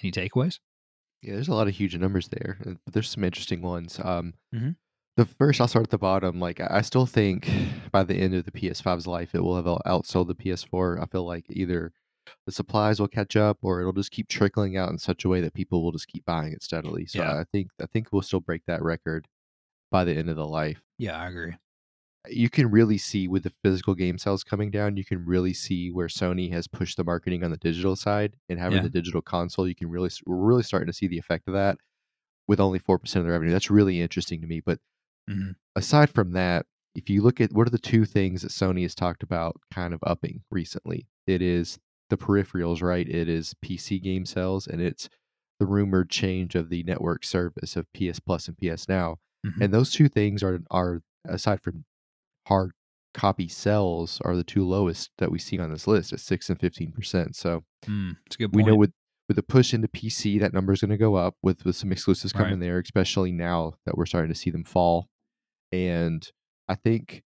[0.01, 0.57] Any takeaways?
[1.21, 3.99] Yeah, there's a lot of huge numbers there, uh, but there's some interesting ones.
[4.03, 4.77] Um, Mhm.
[5.17, 6.39] The first, I'll start at the bottom.
[6.39, 7.47] Like, I still think
[7.91, 10.99] by the end of the PS5's life, it will have outsold the PS4.
[10.99, 11.93] I feel like either
[12.45, 15.41] the supplies will catch up, or it'll just keep trickling out in such a way
[15.41, 17.05] that people will just keep buying it steadily.
[17.05, 17.39] So Yeah.
[17.39, 19.27] I think I think we'll still break that record
[19.91, 20.81] by the end of the life.
[20.97, 21.55] Yeah, I agree.
[22.27, 25.91] you can really see with the physical game sales coming down, you can really see
[25.91, 28.81] where Sony has pushed the marketing on the digital side and having Yeah.
[28.83, 29.67] the digital console.
[29.67, 31.77] You can really, we're really starting to see the effect of that
[32.47, 33.51] with only 4% of the revenue.
[33.51, 34.59] That's really interesting to me.
[34.59, 34.79] But
[35.29, 35.55] Mhm.
[35.75, 38.95] aside from that, if you look at what are the two things that Sony has
[38.95, 41.77] talked about kind of upping recently, it is
[42.09, 43.07] the peripherals, right?
[43.07, 45.09] It is PC game sales and it's
[45.59, 49.17] the rumored change of the network service of PS Plus and PS Now.
[49.45, 49.61] Mhm.
[49.61, 51.85] And those two things are are aside from
[52.47, 52.71] hard
[53.13, 56.59] copy sales are the two lowest that we see on this list at six and
[56.59, 57.35] fifteen percent.
[57.35, 58.91] So Mm, it's a good we know with
[59.27, 61.91] with the push into PC, that number is going to go up with with some
[61.91, 62.59] exclusives coming Right.
[62.59, 65.07] there, especially now that we're starting to see them fall.
[65.71, 66.27] And
[66.67, 67.23] I think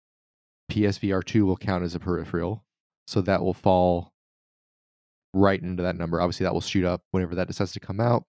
[0.70, 2.64] PSVR two will count as a peripheral,
[3.06, 4.12] so that will fall
[5.36, 6.20] right into that number.
[6.20, 8.24] Obviously, that will shoot up whenever that decides to come out.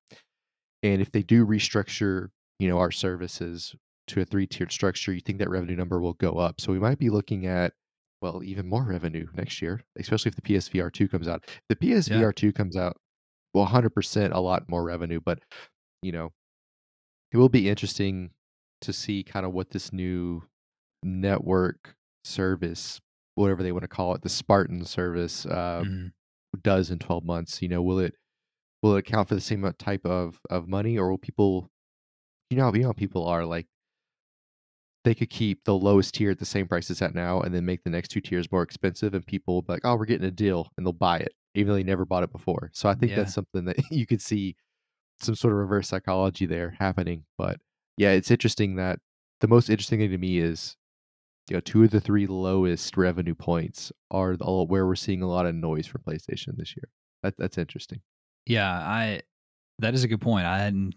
[0.83, 3.75] And if they do restructure, you know, our services
[4.07, 6.61] to a three tiered structure, you think that revenue number will go up.
[6.61, 7.73] So we might be looking at
[8.21, 11.43] well, even more revenue next year, especially if the PSVR two comes out.
[11.47, 12.97] If the PSVR two comes out,
[13.53, 15.19] well, hundred percent, a lot more revenue.
[15.23, 15.39] But
[16.01, 16.31] you know,
[17.31, 18.31] it will be interesting
[18.81, 20.43] to see kind of what this new
[21.03, 22.99] network service,
[23.35, 26.11] whatever they want to call it, the Spartan service, uh, Mhm.
[26.63, 28.13] Does in 12 months you know will it
[28.81, 31.69] will it account for the same type of of money or will people
[32.49, 33.67] you know you know how people are like
[35.03, 37.65] they could keep the lowest tier at the same price it's at now and then
[37.65, 40.27] make the next two tiers more expensive and people will be like oh we're getting
[40.27, 42.93] a deal and they'll buy it even though they never bought it before so i
[42.95, 43.17] think Yeah.
[43.17, 44.55] that's something that you could see
[45.21, 47.57] some sort of reverse psychology there happening but
[47.97, 48.99] yeah it's interesting that
[49.39, 50.75] the most interesting thing to me is
[51.49, 55.45] you know two of the three lowest revenue points are where we're seeing a lot
[55.45, 56.89] of noise for playstation this year
[57.23, 58.01] that, that's interesting
[58.45, 59.21] Yeah, I
[59.79, 60.45] that is a good point.
[60.45, 60.95] I hadn't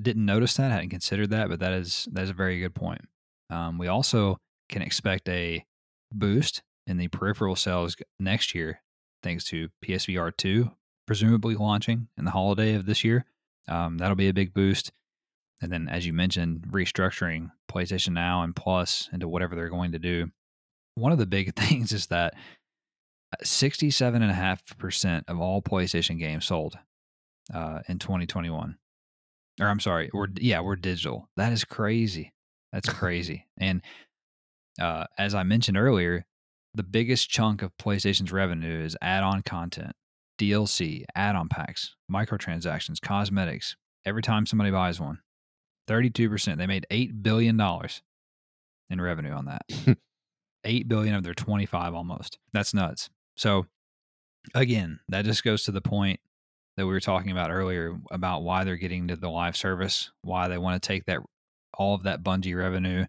[0.00, 3.00] didn't notice that, hadn't considered that, but that is that is a very good point.
[3.48, 4.36] Um, we also
[4.68, 5.64] can expect a
[6.12, 8.82] boost in the peripheral sales next year,
[9.22, 10.72] thanks to PSVR two
[11.06, 13.24] presumably launching in the holiday of this year.
[13.66, 14.92] Um, that'll be a big boost.
[15.62, 19.98] And then, as you mentioned, restructuring PlayStation Now and Plus into whatever they're going to
[19.98, 20.30] do.
[20.94, 22.34] One of the big things is that
[23.44, 26.78] 67.5% of all PlayStation games sold
[27.54, 28.76] uh, in 2021.
[29.60, 31.28] Or I'm sorry, we're yeah, we're digital.
[31.36, 32.32] That is crazy.
[32.72, 33.46] That's crazy.
[33.58, 33.82] and
[34.80, 36.24] uh, as I mentioned earlier,
[36.74, 39.92] the biggest chunk of PlayStation's revenue is add-on content,
[40.40, 43.76] DLC, add-on packs, microtransactions, cosmetics.
[44.06, 45.18] Every time somebody buys one,
[45.90, 46.56] 32%.
[46.56, 47.60] They made $8 billion
[48.90, 49.62] in revenue on that.
[50.64, 52.38] 8 billion of their 25 almost.
[52.52, 53.10] That's nuts.
[53.36, 53.66] So
[54.54, 56.20] again, that just goes to the point
[56.76, 60.48] that we were talking about earlier about why they're getting to the live service, why
[60.48, 61.20] they want to take that
[61.74, 63.06] all of that Bungie revenue,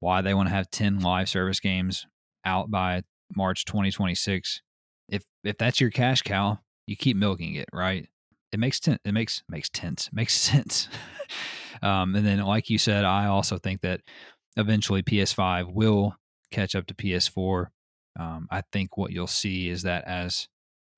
[0.00, 2.06] why they want to have 10 live service games
[2.44, 3.02] out by
[3.36, 4.62] March 2026.
[5.08, 8.08] If if that's your cash cow, you keep milking it, right?
[8.52, 10.88] It makes ten, it makes makes sense makes sense.
[11.84, 14.00] Um, and then, like you said, I also think that
[14.56, 16.16] eventually PS5 will
[16.50, 17.66] catch up to PS4.
[18.18, 20.48] Um, I think what you'll see is that as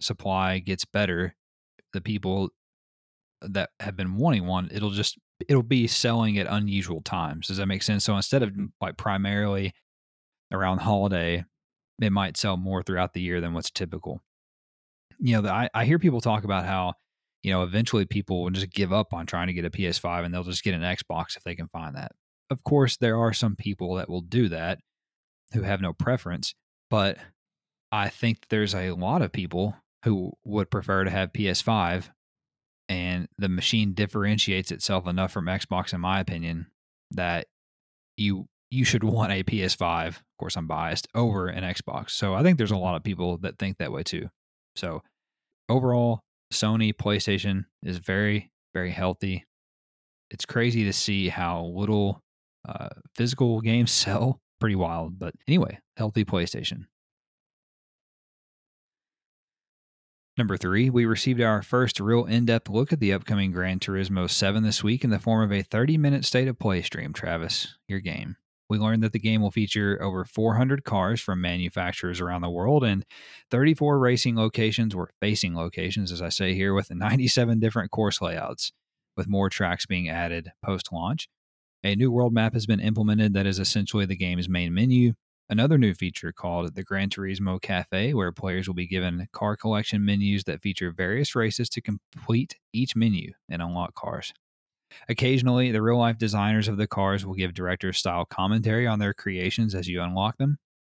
[0.01, 1.35] supply gets better,
[1.93, 2.51] the people
[3.43, 5.19] that have been wanting one, it'll just
[5.49, 7.49] it'll be selling at unusual times.
[7.49, 8.05] Does that make sense?
[8.05, 9.73] So instead of like primarily
[10.53, 11.45] around holiday,
[12.01, 14.23] it might sell more throughout the year than what's typical.
[15.19, 16.95] You know, the, I, I hear people talk about how,
[17.47, 20.35] you know, eventually people will just give up on trying to get a PS5 and
[20.35, 22.11] they'll just get an Xbox if they can find that.
[22.51, 24.81] Of course, there are some people that will do that
[25.53, 26.57] who have no preference,
[26.91, 27.19] but
[27.93, 32.09] I think there's a lot of people who would prefer to have PS5
[32.89, 36.67] and the machine differentiates itself enough from Xbox in my opinion
[37.13, 37.47] that
[38.17, 40.09] you you should want a PS5.
[40.09, 42.11] Of course, I'm biased over an Xbox.
[42.11, 44.31] So I think there's a lot of people that think that way too.
[44.75, 45.05] So
[45.69, 49.45] overall, Sony PlayStation is very, very healthy.
[50.31, 52.23] It's crazy to see how little
[52.69, 54.41] uh, physical games sell.
[54.61, 55.19] Pretty wild.
[55.19, 56.87] But anyway, healthy PlayStation.
[60.39, 64.29] Number three, we received our first real in depth look at the upcoming Gran Turismo
[64.29, 67.15] 7 this week in the form of a 30 minute state of play stream.
[67.15, 68.37] Travis, your game.
[68.69, 72.83] We learned that the game will feature over 400 cars from manufacturers around the world
[72.83, 73.05] and
[73.51, 78.73] 34 racing locations or facing locations, as I say here, with 97 different course layouts,
[79.17, 81.29] with more tracks being added post launch.
[81.85, 85.15] A new world map has been implemented that is essentially the game's main menu,
[85.49, 90.05] Another new feature called the Gran Turismo Cafe, where players will be given car collection
[90.05, 94.33] menus that feature various races to complete each menu and unlock cars.
[95.09, 99.15] Occasionally, the real life designers of the cars will give director style commentary on their
[99.15, 100.59] creations as you unlock them.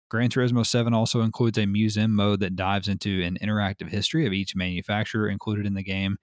[0.10, 4.34] Gran Turismo 7 also includes a museum mode that dives into an interactive history of
[4.34, 6.18] each manufacturer included in the game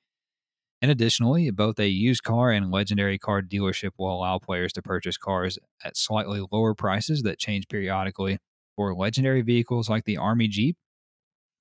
[0.84, 5.16] and additionally, both a used car and legendary car dealership will allow players to purchase
[5.16, 8.36] cars at slightly lower prices that change periodically.
[8.76, 10.76] For legendary vehicles like the Army Jeep,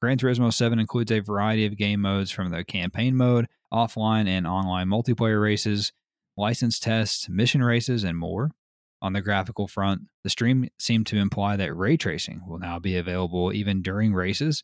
[0.01, 4.45] Gran Turismo 7 includes a variety of game modes from the campaign mode, offline and
[4.45, 5.91] online multiplayer races,
[6.37, 8.51] license tests, mission races, and more.
[9.01, 12.95] On the graphical front, the stream seemed to imply that ray tracing will now be
[12.95, 14.63] available even during races,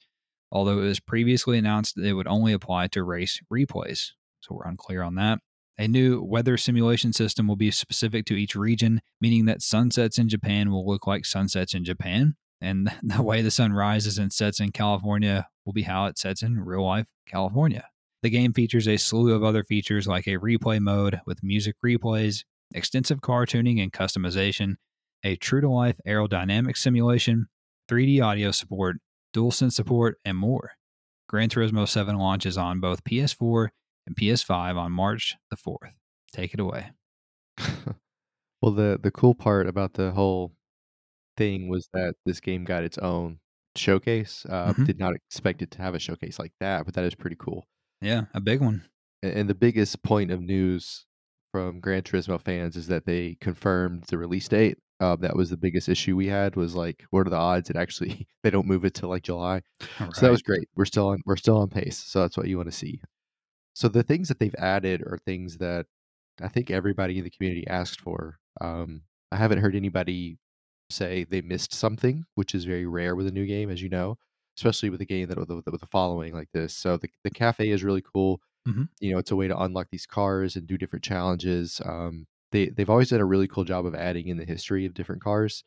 [0.49, 4.69] although it was previously announced that it would only apply to race replays so we're
[4.69, 5.39] unclear on that.
[5.77, 10.27] A new weather simulation system will be specific to each region, meaning that sunsets in
[10.27, 12.35] Japan will look like sunsets in Japan.
[12.59, 16.41] And the way the sun rises and sets in California will be how it sets
[16.41, 17.87] in real life California.
[18.21, 22.43] The game features a slew of other features like a replay mode with music replays,
[22.73, 24.75] extensive car tuning and customization,
[25.23, 27.47] a true to life aerodynamic simulation,
[27.89, 28.97] 3D audio support,
[29.33, 30.71] DualSense support, and more.
[31.27, 33.69] Gran Turismo 7 launches on both PS4
[34.07, 35.93] and PS5 on March the 4th.
[36.33, 36.91] Take it away.
[38.61, 40.53] well, the the cool part about the whole
[41.37, 43.39] thing was that this game got its own
[43.75, 44.45] showcase.
[44.49, 44.85] Uh, Mhm.
[44.85, 47.67] Did not expect it to have a showcase like that, but that is pretty cool.
[48.01, 48.83] Yeah, a big one.
[49.21, 51.05] And the biggest point of news
[51.51, 54.77] from Gran Turismo fans is that they confirmed the release date.
[55.01, 56.55] Uh, that was the biggest issue we had.
[56.55, 59.61] Was like, what are the odds it actually they don't move it to like July?
[60.13, 60.67] So that was great.
[60.75, 61.97] We're still on we're still on pace.
[61.97, 63.01] So that's what you want to see.
[63.73, 65.85] So the things that they've added are things that
[66.41, 68.37] I think everybody in the community asked for.
[68.61, 70.37] Um, I haven't heard anybody
[70.89, 74.17] say they missed something, which is very rare with a new game, as you know,
[74.59, 76.75] especially with a game that with a, with a following like this.
[76.75, 78.41] So the the cafe is really cool.
[78.65, 78.89] Mhm.
[79.01, 81.81] You know, it's a way to unlock these cars and do different challenges.
[81.85, 84.93] Um, they they've always done a really cool job of adding in the history of
[84.95, 85.63] different cars.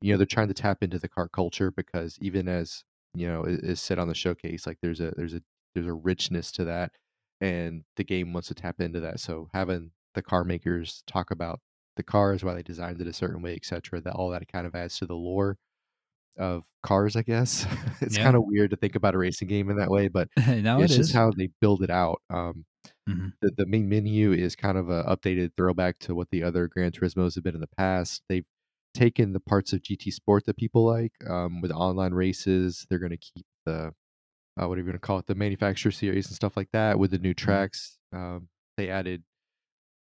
[0.00, 3.44] You know, they're trying to tap into the car culture because even as you know
[3.44, 5.42] is, is said on the showcase, like there's a there's a
[5.74, 6.92] there's a richness to that
[7.40, 9.20] and the game wants to tap into that.
[9.20, 11.60] So having the car makers talk about
[11.96, 14.00] the cars, why they designed it a certain way, etc.
[14.00, 15.58] That all that kind of adds to the lore
[16.38, 17.66] of cars, I guess.
[18.00, 18.24] it's Yeah.
[18.24, 20.28] kind of weird to think about a racing game in that way, but
[20.62, 21.12] no, it's it just is.
[21.12, 22.22] how they build it out.
[22.30, 22.64] Um,
[23.08, 23.32] Mhm.
[23.42, 26.92] the, the main menu is kind of an updated throwback to what the other Gran
[26.92, 28.22] Turismos have been in the past.
[28.28, 28.46] They've
[28.94, 32.86] taken the parts of GT Sport that people like um, with online races.
[32.88, 33.92] They're going to keep the
[34.60, 37.10] uh, whatever you want to call it, the manufacturer series and stuff like that with
[37.10, 37.98] the new tracks.
[38.12, 39.22] Um, they added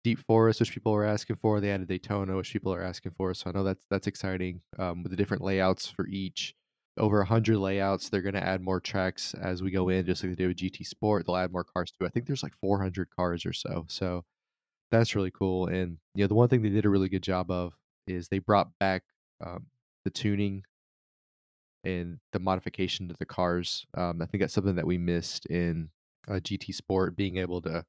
[0.05, 1.61] Deep Forest, which people are asking for.
[1.61, 3.35] They added Daytona, which people are asking for.
[3.35, 6.55] So I know that's that's exciting um, with the different layouts for each.
[6.99, 8.09] Over 100 layouts.
[8.09, 10.57] They're going to add more tracks as we go in, just like they did with
[10.57, 11.27] GT Sport.
[11.27, 12.05] They'll add more cars too.
[12.05, 13.87] I think there's like 400 cars or so.
[13.89, 14.25] So
[14.91, 15.67] that's really cool.
[15.67, 17.75] And you know, the one thing they did a really good job of
[18.07, 19.03] is they brought back
[19.45, 19.67] um,
[20.05, 20.65] the tuning
[21.85, 23.87] and the modification to the cars.
[23.95, 25.91] Um, I think that's something that we missed in
[26.29, 27.85] uh, GT Sport, being able to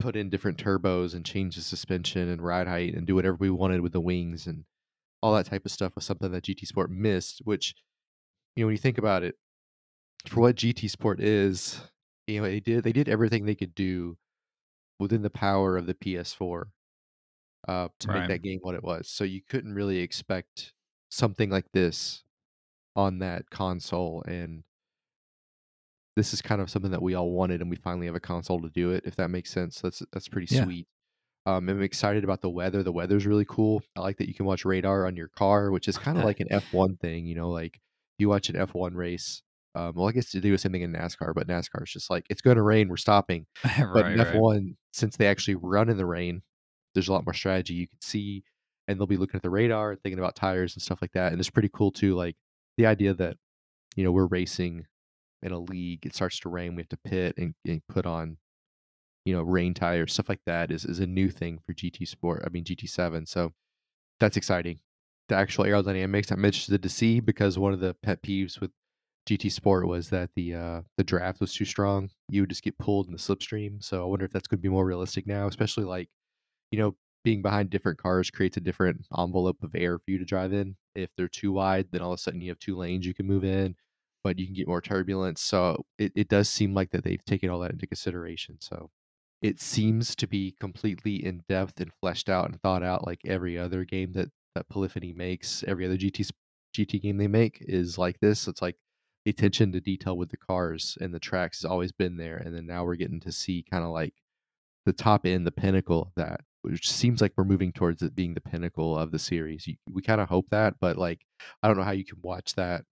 [0.00, 3.50] put in different turbos and change the suspension and ride height and do whatever we
[3.50, 4.64] wanted with the wings and
[5.22, 7.40] all that type of stuff was something that GT Sport missed.
[7.44, 7.74] Which,
[8.56, 9.36] you know, when you think about it,
[10.26, 11.80] for what GT Sport is,
[12.26, 14.16] you know, they did they did everything they could do
[14.98, 16.64] within the power of the PS4
[17.68, 19.08] uh, to make that game what it was.
[19.08, 20.72] So you couldn't really expect
[21.10, 22.22] something like this
[22.96, 24.62] on that console and
[26.20, 28.60] this is kind of something that we all wanted and we finally have a console
[28.60, 30.64] to do it if that makes sense that's that's pretty Yeah.
[30.64, 30.86] sweet
[31.46, 34.44] um, i'm excited about the weather the weather's really cool i like that you can
[34.46, 37.48] watch radar on your car which is kind of like an f1 thing you know
[37.50, 37.80] like
[38.18, 39.42] you watch an f1 race
[39.74, 42.10] um, well i guess to do the same thing in nascar but nascar is just
[42.10, 43.46] like it's going to rain we're stopping
[43.94, 44.18] but in right.
[44.18, 46.42] f1 since they actually run in the rain
[46.94, 48.42] there's a lot more strategy you can see
[48.88, 51.40] and they'll be looking at the radar thinking about tires and stuff like that and
[51.40, 52.36] it's pretty cool too like
[52.76, 53.36] the idea that
[53.96, 54.84] you know we're racing
[55.42, 58.36] in a league it starts to rain we have to pit and, and put on
[59.24, 62.42] you know rain tires stuff like that is, is a new thing for gt sport
[62.44, 63.52] i mean gt7 so
[64.18, 64.78] that's exciting.
[65.28, 68.70] The actual aerodynamics i'm interested to see because one of the pet peeves with
[69.28, 72.78] gt sport was that the uh the draft was too strong you would just get
[72.78, 75.46] pulled in the slipstream so i wonder if that's going to be more realistic now
[75.46, 76.08] especially like
[76.72, 80.24] you know being behind different cars creates a different envelope of air for you to
[80.24, 80.74] drive in.
[80.94, 83.26] If they're too wide then all of a sudden you have two lanes you can
[83.26, 83.76] move in
[84.22, 85.40] but you can get more turbulence.
[85.40, 88.58] So it, it does seem like that they've taken all that into consideration.
[88.60, 88.90] So
[89.42, 93.58] it seems to be completely in depth and fleshed out and thought out like every
[93.58, 96.30] other game that, that Polyphony makes, every other GT
[96.76, 98.46] GT game they make is like this.
[98.46, 98.76] It's like
[99.24, 102.36] the attention to detail with the cars and the tracks has always been there.
[102.36, 104.14] And then now we're getting to see kind of like
[104.86, 108.34] the top end, the pinnacle of that, which seems like we're moving towards it being
[108.34, 109.68] the pinnacle of the series.
[109.90, 111.20] We kind of hope that, but like,
[111.62, 112.84] I don't know how you can watch that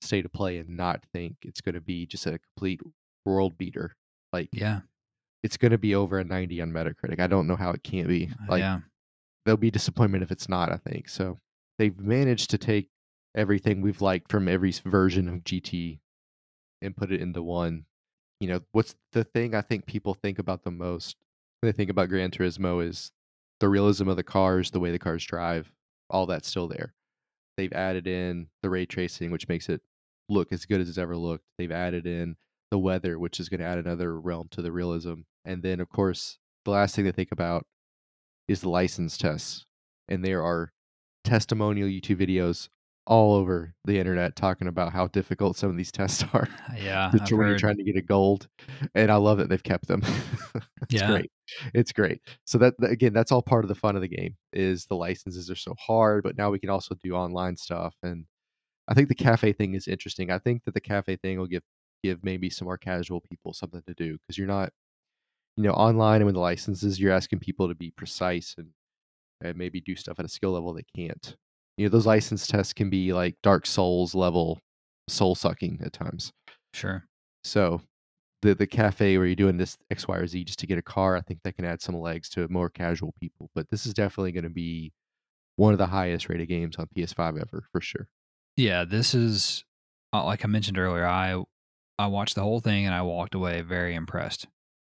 [0.00, 2.80] state of play and not think it's going to be just a complete
[3.24, 3.96] world beater.
[4.32, 4.80] Like Yeah.
[5.42, 7.20] it's going to be over a 90 on Metacritic.
[7.20, 8.30] I don't know how it can't be.
[8.42, 8.80] Uh, like yeah.
[9.44, 11.08] there'll be disappointment if it's not, I think.
[11.08, 11.38] So
[11.78, 12.88] they've managed to take
[13.34, 15.98] everything we've liked from every version of GT
[16.82, 17.84] and put it into one.
[18.40, 21.16] You know, what's the thing I think people think about the most
[21.60, 23.12] when they think about Gran Turismo is
[23.60, 25.70] the realism of the cars, the way the cars drive,
[26.08, 26.94] all that's still there.
[27.58, 29.82] They've added in the ray tracing, which makes it
[30.30, 31.44] look as good as it's ever looked.
[31.58, 32.36] They've added in
[32.70, 35.14] the weather, which is going to add another realm to the realism.
[35.44, 37.66] And then, of course, the last thing to think about
[38.48, 39.64] is the license tests.
[40.08, 40.72] And there are
[41.24, 42.68] testimonial YouTube videos
[43.06, 47.10] all over the internet talking about how difficult some of these tests are uh, Yeah.
[47.12, 47.58] I've when you're heard.
[47.58, 48.46] trying to get a gold.
[48.94, 50.02] And I love that they've kept them.
[50.82, 51.08] it's Yeah.
[51.08, 51.30] great.
[51.74, 52.20] It's great.
[52.44, 54.36] So that- again, that's all part of the fun of the game.
[54.52, 57.94] Is the licenses are so hard, but now we can also do online stuff.
[58.02, 58.26] And
[58.90, 60.30] I think the cafe thing is interesting.
[60.30, 61.62] I think that the cafe thing will give
[62.02, 64.72] give maybe some more casual people something to do because you're not,
[65.56, 68.68] you know, online and with the licenses, you're asking people to be precise and
[69.42, 71.36] and maybe do stuff at a skill level they can't.
[71.78, 74.60] You know, those license tests can be like Dark Souls level
[75.08, 76.32] soul sucking at times.
[76.74, 77.04] Sure.
[77.44, 77.80] So
[78.42, 80.82] the the cafe where you're doing this X, Y, or Z just to get a
[80.82, 83.50] car, I think that can add some legs to more casual people.
[83.54, 84.92] But this is definitely going to be
[85.56, 88.08] one of the highest rated games on PS5 ever for sure.
[88.56, 88.84] Yeah.
[88.84, 89.64] This is,
[90.12, 91.42] uh, like I mentioned earlier, I
[91.98, 94.46] I watched the whole thing and I walked away very impressed.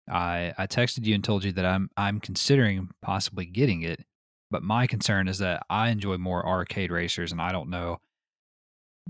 [0.09, 4.05] I I texted you and told you that I'm I'm considering possibly getting it,
[4.51, 7.99] but my concern is that I enjoy more arcade racers and I don't know,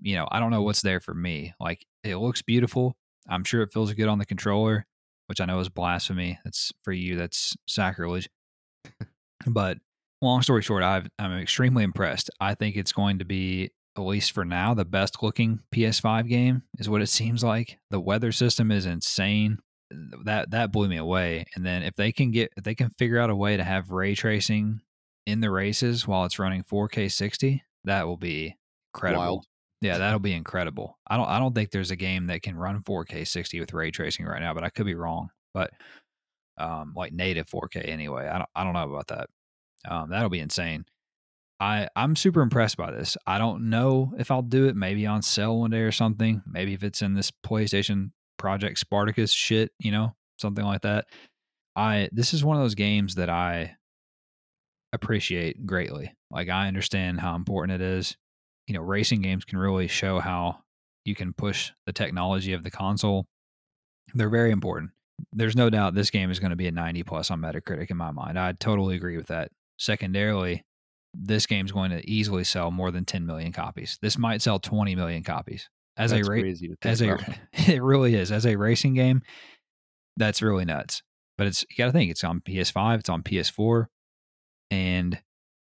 [0.03, 1.55] you know, I don't know what's there for me.
[1.61, 2.97] Like it looks beautiful.
[3.29, 4.87] I'm sure it feels good on the controller,
[5.27, 6.39] which I know is blasphemy.
[6.45, 7.17] That's for you.
[7.17, 8.29] That's sacrilege.
[9.47, 9.79] but
[10.23, 12.31] long story short, I've, I'm extremely impressed.
[12.41, 16.63] I think it's going to be, at least for now, the best looking PS5 game,
[16.79, 17.79] is what it seems like.
[17.91, 19.59] The weather system is insane.
[20.25, 21.47] That that blew me away.
[21.57, 23.91] And then if they can get if they can figure out a way to have
[23.91, 24.81] ray tracing
[25.27, 28.57] in the races while it's running 4K 60, that will be
[28.95, 29.23] incredible.
[29.23, 29.47] Wild.
[29.81, 30.99] Yeah, that'll be incredible.
[31.09, 33.91] I don't I don't think there's a game that can run 4K 60 with ray
[33.91, 35.31] tracing right now, but I could be wrong.
[35.53, 35.73] But
[36.57, 38.29] um, like native 4K anyway.
[38.29, 39.29] I don't I don't know about that.
[39.89, 40.85] Um, that'll be insane.
[41.61, 43.17] I I'm super impressed by this.
[43.27, 44.75] I don't know if I'll do it.
[44.75, 46.43] Maybe on sale one day or something.
[46.47, 51.07] Maybe if it's in this PlayStation Project Spartacus shit, you know, something like that.
[51.77, 53.77] I this is one of those games that I
[54.93, 56.15] appreciate greatly.
[56.31, 58.17] Like I understand how important it is.
[58.67, 60.61] You know, racing games can really show how
[61.05, 63.27] you can push the technology of the console.
[64.15, 64.93] They're very important.
[65.33, 67.97] There's no doubt this game is going to be a 90 plus on Metacritic in
[67.97, 68.39] my mind.
[68.39, 69.51] I totally agree with that.
[69.79, 70.65] Secondarily,
[71.15, 73.99] this game's going to easily sell more than 10 million copies.
[74.01, 75.69] This might sell 20 million copies.
[75.97, 77.19] As That's a ra- crazy to think as a
[77.73, 79.23] it really is as a racing game.
[80.17, 81.03] That's really nuts.
[81.37, 83.87] But it's you got to think it's on PS5, it's on PS4,
[84.71, 85.21] and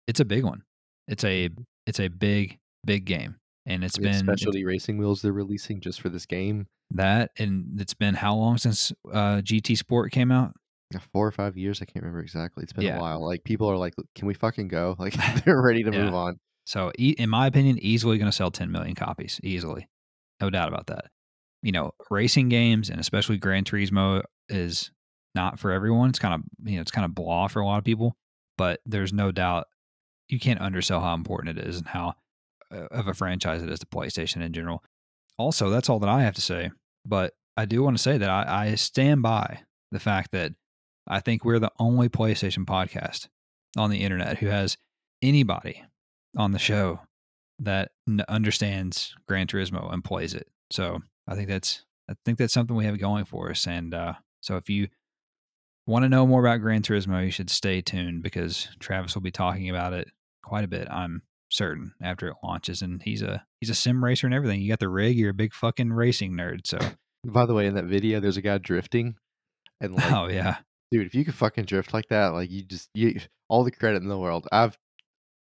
[0.08, 0.64] it's a big one.
[1.08, 1.50] It's a
[1.86, 3.36] it's a big big game,
[3.66, 6.68] and it's been it's- specialty racing wheels they're releasing just for this game.
[6.92, 10.54] that, and it's been how long since uh, GT Sport came out?
[10.94, 12.64] Yeah, Four or five years, I can't remember exactly.
[12.64, 12.98] It's been Yeah.
[12.98, 13.26] a while.
[13.26, 15.14] Like people are like, "Can we fucking go?" Like
[15.46, 16.06] they're ready to Yeah.
[16.06, 16.40] move on.
[16.66, 19.40] So, e- in my opinion, easily going to sell 10 million copies.
[19.44, 19.88] Easily.
[20.42, 21.06] No doubt about that.
[21.64, 24.92] You know, racing games and especially Gran Turismo is
[25.36, 26.10] not for everyone.
[26.10, 28.16] It's kind of, you know, it's kind of blah for a lot of people,
[28.58, 29.66] but there's no doubt
[30.30, 32.14] you can't undersell how important it is and how
[32.72, 34.84] uh, of a franchise it is to PlayStation in general.
[35.38, 36.70] Also, that's all that I have to say.
[37.06, 39.62] But I do want to say that I, I stand by
[39.92, 40.52] the fact that
[41.08, 43.28] I think we're the only PlayStation podcast
[43.78, 44.78] on the internet who has
[45.22, 45.84] anybody
[46.36, 47.01] on the show
[47.60, 50.47] that n- understands Gran Turismo and plays it.
[50.72, 53.68] So I think that's I think that's something we have going for us.
[53.68, 54.88] And uh, so if you
[55.86, 59.32] want to know more about Gran Turismo, you should stay tuned because Travis will be
[59.32, 60.10] talking about it
[60.43, 60.88] quite a bit.
[60.89, 64.62] I'm certain after it launches, and he's a he's a sim racer and everything.
[64.62, 65.18] You got the rig.
[65.18, 66.66] You're a big fucking racing nerd.
[66.66, 66.78] So
[67.26, 69.16] By the way, in that video, there's a guy drifting,
[69.82, 70.58] and like, oh yeah,
[70.92, 73.20] dude, if you could fucking drift like that, like you just you
[73.50, 74.48] all the credit in the world.
[74.52, 74.78] I've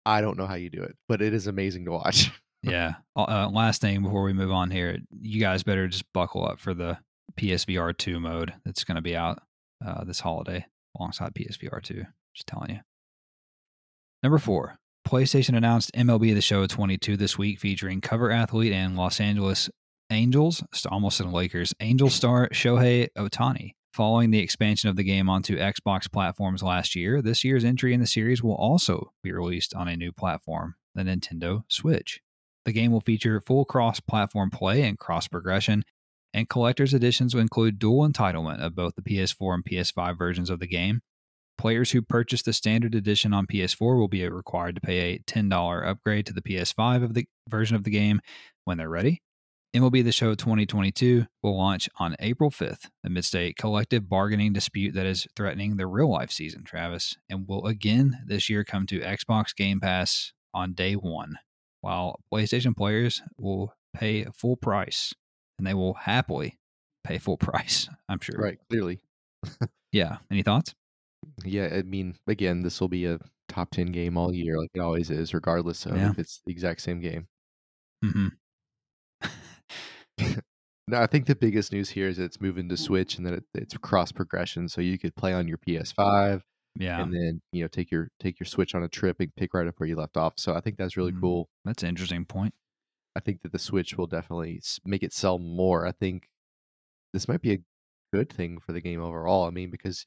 [0.04, 2.30] I don't know how you do it, but it is amazing to watch.
[2.62, 2.94] yeah.
[3.16, 6.74] Uh, last thing before we move on here, you guys better just buckle up for
[6.74, 6.98] the
[7.36, 9.42] PSVR two mode that's going to be out
[9.84, 10.64] uh, this holiday
[10.98, 12.04] alongside PSVR 2.
[12.34, 12.80] Just telling you.
[14.22, 14.76] Number four,
[15.06, 19.70] PlayStation announced MLB The Show 22 this week, featuring cover athlete and Los Angeles
[20.10, 23.72] Angels, st- almost in Lakers, Angel star Shohei Otani.
[23.96, 28.00] Following the expansion of the game onto Xbox platforms last year, this year's entry in
[28.00, 32.20] the series will also be released on a new platform, the Nintendo Switch.
[32.66, 35.82] The game will feature full cross platform play and cross progression,
[36.34, 40.60] and collector's editions will include dual entitlement of both the PS4 and PS5 versions of
[40.60, 41.00] the game.
[41.56, 45.88] Players who purchase the standard edition on PS4 will be required to pay a $10
[45.88, 48.20] upgrade to the PS5 of the version of the game
[48.66, 49.22] when they're ready.
[49.76, 55.04] MLB The Show 2022 will launch on April 5th amidst a collective bargaining dispute that
[55.04, 59.54] is threatening the real life season, Travis, and will again this year come to Xbox
[59.54, 61.38] Game Pass on day one,
[61.82, 65.12] while PlayStation players will pay full price
[65.58, 66.58] and they will happily
[67.04, 68.38] pay full price, I'm sure.
[68.38, 69.00] right, clearly.
[69.92, 70.18] Yeah.
[70.30, 70.74] Any thoughts?
[71.44, 73.18] Yeah, I mean, again, this will be a
[73.48, 76.10] top 10 game all year, like it always is, regardless of Yeah.
[76.10, 77.28] if it's the exact same game.
[78.04, 78.26] Mm-hmm.
[80.88, 83.34] No, I think the biggest news here is that it's moving to Switch and that
[83.34, 86.42] it, it's cross progression, so you could play on your PS5
[86.76, 87.02] yeah.
[87.02, 89.66] and then you know take your take your Switch on a trip and pick right
[89.66, 90.34] up where you left off.
[90.36, 91.20] So I think that's really Mhm.
[91.20, 91.48] cool.
[91.64, 92.54] That's an interesting point.
[93.16, 95.84] I think that the Switch will definitely make it sell more.
[95.88, 96.28] I think
[97.12, 97.58] this might be a
[98.12, 99.44] good thing for the game overall.
[99.44, 100.06] I mean, because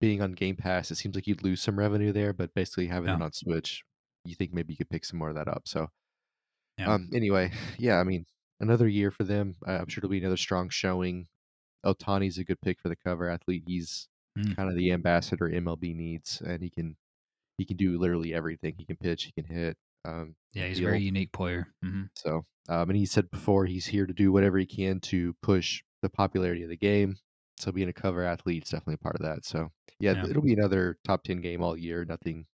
[0.00, 3.08] being on Game Pass, it seems like you'd lose some revenue there, but basically having
[3.10, 3.84] it on Switch,
[4.24, 5.68] you think maybe you could pick some more of that up.
[5.68, 5.90] So,
[6.76, 6.92] Yeah.
[6.94, 8.26] um, anyway, yeah, I mean,
[8.62, 9.56] another year for them.
[9.66, 11.28] I'm sure it'll be another strong showing.
[11.86, 13.64] Otani's a good pick for the cover athlete.
[13.66, 14.08] He's
[14.38, 14.56] Mm.
[14.56, 16.96] kind of the ambassador MLB needs, and he can
[17.58, 18.76] he can do literally everything.
[18.78, 19.78] He can pitch, he can hit.
[20.06, 21.74] Um, Yeah, he's a very unique player.
[21.82, 25.34] hmm So, um, and he said before he's here to do whatever he can to
[25.42, 27.16] push the popularity of the game.
[27.58, 29.44] So, being a cover athlete is definitely a part of that.
[29.44, 30.28] So, yeah, Yeah.
[30.28, 32.04] it'll be another top 10 game all year.
[32.04, 32.46] Nothing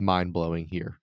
[0.00, 1.01] mind blowing here.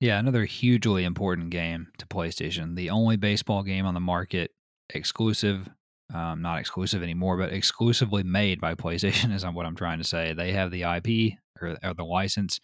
[0.00, 2.74] Yeah, another hugely important game to PlayStation.
[2.74, 4.50] The only baseball game on the market
[4.94, 5.68] exclusive,
[6.12, 10.32] um, not exclusive anymore, but exclusively made by PlayStation is what I'm trying to say.
[10.32, 12.60] They have the IP or, or the license.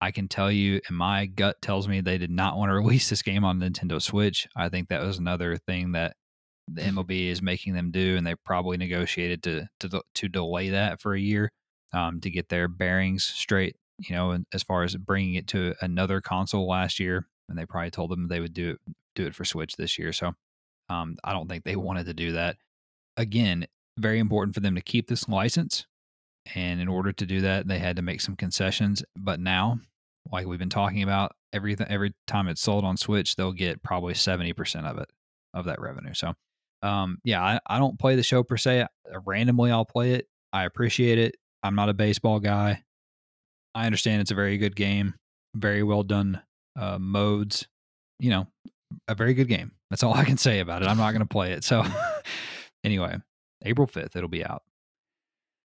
[0.00, 3.10] I can tell you, and my gut tells me they did not want to release
[3.10, 4.48] this game on Nintendo Switch.
[4.56, 6.16] I think that was another thing that
[6.66, 11.02] the MLB is making them do, and they probably negotiated to to to delay that
[11.02, 11.52] for a year
[11.92, 13.76] um, to get their bearings straight.
[14.08, 17.90] You know, as far as bringing it to another console last year, and they probably
[17.90, 18.78] told them they would do it
[19.14, 20.12] do it for Switch this year.
[20.12, 20.32] So
[20.88, 22.56] um, I don't think they wanted to do that.
[23.16, 23.66] Again,
[23.98, 25.86] very important for them to keep this license,
[26.54, 29.02] and in order to do that, they had to make some concessions.
[29.16, 29.80] But now,
[30.30, 34.14] like we've been talking about, everything every time it's sold on Switch, they'll get probably
[34.14, 35.10] seventy percent of it
[35.52, 36.14] of that revenue.
[36.14, 36.34] So
[36.82, 38.86] um, yeah, I, I don't play the show per se.
[39.26, 40.28] Randomly, I'll play it.
[40.52, 41.36] I appreciate it.
[41.62, 42.82] I'm not a baseball guy.
[43.74, 45.14] I understand it's a very good game,
[45.54, 46.40] very well done
[46.78, 47.66] uh, modes.
[48.18, 48.46] You know,
[49.08, 49.72] a very good game.
[49.90, 50.88] That's all I can say about it.
[50.88, 51.64] I'm not going to play it.
[51.64, 51.84] So,
[52.84, 53.16] anyway,
[53.64, 54.62] April 5th, it'll be out.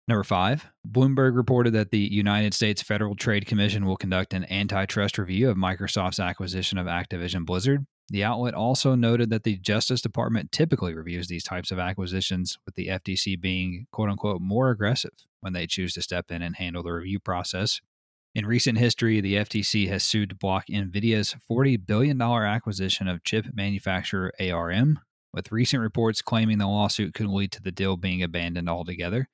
[0.08, 5.18] Number five, Bloomberg reported that the United States Federal Trade Commission will conduct an antitrust
[5.18, 7.88] review of Microsoft's acquisition of Activision Blizzard.
[8.10, 12.76] The outlet also noted that the Justice Department typically reviews these types of acquisitions, with
[12.76, 15.14] the FTC being quote unquote more aggressive
[15.46, 17.80] when they choose to step in and handle the review process.
[18.34, 23.46] In recent history, the FTC has sued to block NVIDIA's $40 billion acquisition of chip
[23.54, 25.00] manufacturer ARM,
[25.32, 29.30] with recent reports claiming the lawsuit could lead to the deal being abandoned altogether.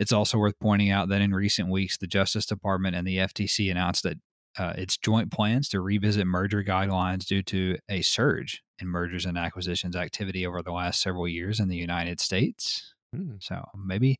[0.00, 3.70] It's also worth pointing out that in recent weeks, the Justice Department and the FTC
[3.70, 4.16] announced that
[4.58, 9.38] uh, its joint plans to revisit merger guidelines due to a surge in mergers and
[9.38, 12.92] acquisitions activity over the last several years in the United States.
[13.14, 13.36] Hmm.
[13.40, 14.18] So maybe,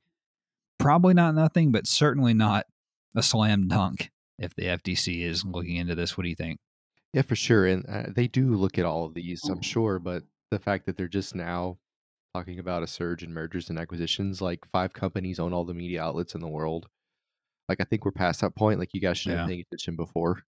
[0.79, 2.67] probably not nothing, but certainly not
[3.17, 6.17] a slam dunk if the FTC is looking into this.
[6.17, 6.59] What do you think?
[7.13, 7.67] Yeah, for sure.
[7.67, 9.99] And uh, they do look at all of these, I'm sure.
[9.99, 11.79] But the fact that they're just now
[12.35, 16.03] talking about a surge in mergers and acquisitions, like five companies own all the media
[16.03, 16.87] outlets in the world.
[17.69, 18.79] Like I think we're past that point.
[18.79, 19.43] Like you guys should have Yeah.
[19.45, 20.43] been paying attention before.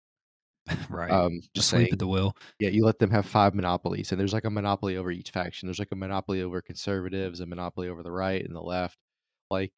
[0.90, 1.10] right.
[1.10, 1.92] Um, just Asleep saying.
[1.92, 2.36] at the wheel.
[2.58, 5.66] Yeah, you let them have five monopolies, and there's like a monopoly over each faction.
[5.66, 8.98] There's like a monopoly over conservatives, a monopoly over the right and the left.
[9.50, 9.72] Like,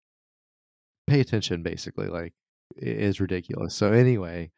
[1.07, 2.07] pay attention, basically.
[2.09, 2.33] Like,
[2.77, 3.75] it is ridiculous.
[3.75, 4.51] So anyway,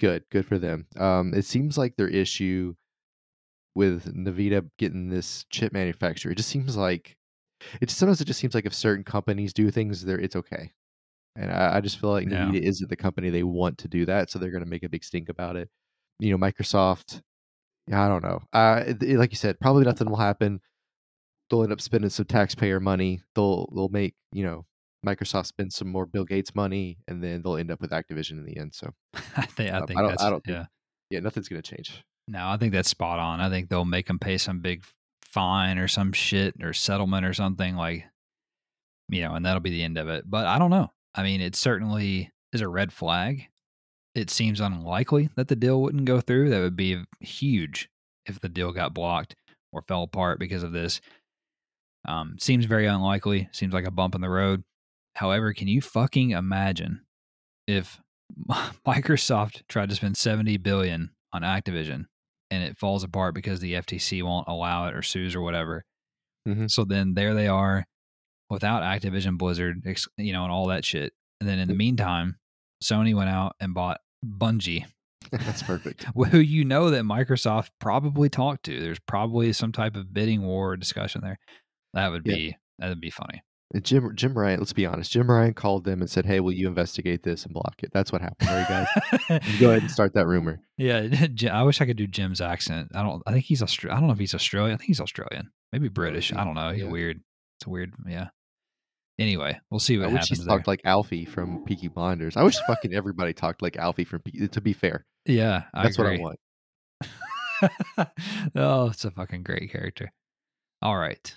[0.00, 0.86] good, good for them.
[0.98, 2.74] Um, it seems like their issue
[3.74, 7.16] with Nvidia getting this chip manufacturer, it just seems like
[7.80, 10.72] it sometimes it just seems like if certain companies do things, there it's okay.
[11.36, 12.46] And I, I just feel like Yeah.
[12.46, 14.88] Nvidia isn't the company they want to do that, so they're going to make a
[14.88, 15.68] big stink about it.
[16.18, 17.20] You know, Microsoft.
[17.86, 18.40] Yeah, I don't know.
[18.52, 20.60] Uh, it- like you said, probably nothing will happen.
[21.50, 23.20] They'll end up spending some taxpayer money.
[23.34, 24.64] They'll they'll make you know
[25.04, 28.44] Microsoft spend some more Bill Gates money, and then they'll end up with Activision in
[28.44, 28.74] the end.
[28.74, 28.90] So
[29.36, 29.72] I think.
[29.72, 30.22] I Um, think I don't- that's.
[30.22, 30.64] I don't think- yeah.
[31.10, 32.02] yeah, nothing's going to change.
[32.28, 33.40] No, I think that's spot on.
[33.40, 34.82] I think they'll make them pay some big
[35.24, 38.04] fine or some shit or settlement or something like,
[39.08, 40.24] you know, and that'll be the end of it.
[40.28, 40.90] But I don't know.
[41.14, 43.46] I mean, it certainly is a red flag.
[44.16, 46.48] It seems unlikely that the deal wouldn't go through.
[46.50, 47.88] That would be huge
[48.24, 49.36] if the deal got blocked
[49.72, 51.00] or fell apart because of this.
[52.08, 53.48] Um, seems very unlikely.
[53.52, 54.64] Seems like a bump in the road.
[55.16, 57.02] However, can you fucking imagine
[57.66, 58.00] if
[58.86, 62.06] Microsoft tried to spend 70 billion on Activision
[62.50, 65.84] and it falls apart because the FTC won't allow it or sues or whatever.
[66.46, 66.70] Mhm.
[66.70, 67.84] So then there they are
[68.50, 69.82] without Activision Blizzard,
[70.16, 71.12] you know, and all that shit.
[71.40, 72.36] And then in the meantime,
[72.82, 74.84] Sony went out and bought Bungie,
[75.32, 76.04] That's perfect.
[76.30, 78.80] who you know that Microsoft probably talked to.
[78.80, 81.38] There's probably some type of bidding war discussion there.
[81.94, 82.34] That would Yeah.
[82.34, 83.42] be that would be funny.
[83.74, 85.10] And Jim Jim Ryan, let's be honest.
[85.10, 88.12] Jim Ryan called them and said, "Hey, will you investigate this and block it?" That's
[88.12, 88.48] what happened.
[88.48, 89.58] There, you guys.
[89.58, 90.60] Go ahead and start that rumor.
[90.76, 91.08] yeah,
[91.52, 92.92] I wish I could do Jim's accent.
[92.94, 93.22] I don't.
[93.26, 94.74] I think he's Austra- I don't know if he's Australian.
[94.74, 95.50] I think he's Australian.
[95.72, 96.32] Maybe oh, British.
[96.32, 96.70] I don't know.
[96.70, 96.90] He's yeah.
[96.90, 97.20] weird.
[97.58, 97.92] It's a weird.
[98.06, 98.28] Yeah.
[99.18, 100.56] Anyway, we'll see I what wish he happens there.
[100.56, 102.36] talked like Alfie from Peaky Blinders.
[102.36, 104.20] I wish fucking everybody talked like Alfie from.
[104.20, 106.38] Pe- to be fair, yeah, I that's what I want.
[108.54, 110.12] oh, it's a fucking great character.
[110.82, 111.34] All right.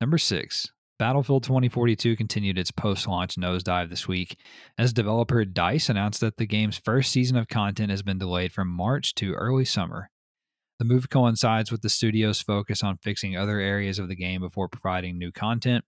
[0.00, 0.72] Number six.
[1.00, 4.36] Battlefield 2042 continued its post launch nosedive this week
[4.76, 8.68] as developer DICE announced that the game's first season of content has been delayed from
[8.68, 10.10] March to early summer.
[10.78, 14.68] The move coincides with the studio's focus on fixing other areas of the game before
[14.68, 15.86] providing new content.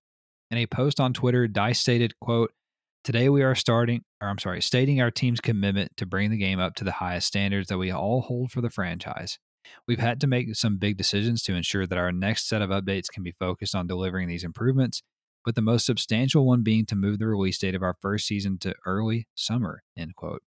[0.51, 2.53] In a post on Twitter, DICE stated, quote,
[3.05, 6.59] Today we are starting, or I'm sorry, stating our team's commitment to bring the game
[6.59, 9.39] up to the highest standards that we all hold for the franchise.
[9.87, 13.11] We've had to make some big decisions to ensure that our next set of updates
[13.13, 15.03] can be focused on delivering these improvements,
[15.45, 18.59] with the most substantial one being to move the release date of our first season
[18.59, 20.43] to early summer, end quote.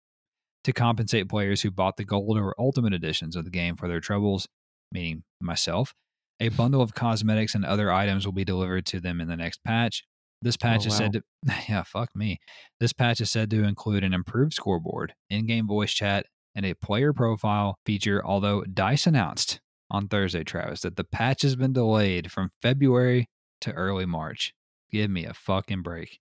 [0.66, 4.00] To compensate players who bought the gold or ultimate editions of the game for their
[4.00, 4.48] troubles,
[4.92, 5.94] meaning myself,
[6.40, 9.64] a bundle of cosmetics and other items will be delivered to them in the next
[9.64, 10.04] patch.
[10.42, 11.24] This oh, patch Oh, is said to,
[11.70, 12.40] yeah, fuck me.
[12.80, 16.26] This patch is said to include an improved scoreboard, in game voice chat,
[16.56, 18.22] and a player profile feature.
[18.24, 23.28] Although DICE announced on Thursday, Travis, that the patch has been delayed from February
[23.62, 24.54] to early March.
[24.92, 26.20] Give me a fucking break.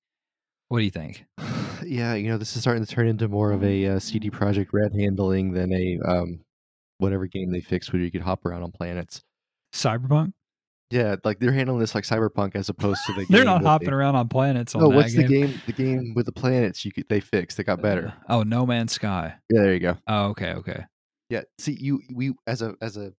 [0.69, 1.25] What do you think?
[1.85, 4.69] yeah, you know, this is starting to turn into more of a uh, CD Projekt
[4.73, 6.41] Red handling than a um,
[6.99, 9.23] whatever game they fixed where you could hop around on planets.
[9.75, 10.33] Cyberpunk?
[10.93, 13.25] Yeah, like they're handling this like Cyberpunk as opposed to the.
[13.31, 15.23] They're not that they- hopping around on planets on No, what's game.
[15.27, 15.61] the game?
[15.67, 17.57] The game with the planets you could they fixed.
[17.57, 18.13] They got better.
[18.29, 19.35] Uh, oh, No Man's Sky.
[19.51, 19.97] Yeah, there you go.
[20.07, 20.85] Oh, okay, okay.
[21.31, 23.13] Yeah, see, you we as a as a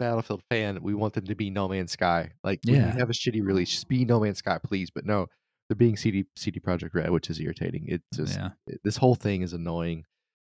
[0.00, 2.30] Battlefield fan, we want them to be No Man's Sky.
[2.42, 2.92] Like when Yeah.
[2.92, 4.90] you have a shitty release, just be No Man's Sky, please.
[4.90, 5.26] But no,
[5.68, 7.84] they're being CD CD Projekt Red, which is irritating.
[7.86, 10.04] It's just yeah, it- this whole thing is annoying.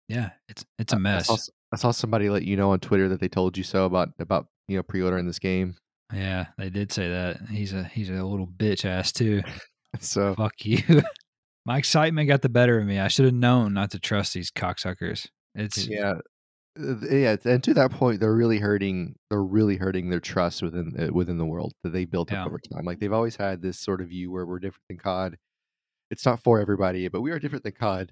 [0.08, 0.30] yeah.
[0.50, 1.26] It's it's I- a I mess.
[1.28, 1.36] saw,
[1.72, 4.48] I saw somebody let you know on Twitter that they told you so about about
[4.68, 5.76] you know pre-ordering this game.
[6.12, 7.40] Yeah, they did say that.
[7.50, 9.42] He's a he's a little bitch ass too.
[10.00, 10.82] So Fuck you.
[11.66, 12.98] My excitement got the better of me.
[12.98, 15.28] I should have known not to trust these cocksuckers.
[15.54, 16.14] It's Yeah.
[16.76, 19.14] Yeah, and to that point, they're really hurting.
[19.30, 22.44] They're really hurting their trust within uh, within the world that they built up Yeah.
[22.46, 22.84] over time.
[22.84, 25.36] Like they've always had this sort of view where we're different than COD.
[26.10, 28.10] It's not for everybody, but we are different than COD,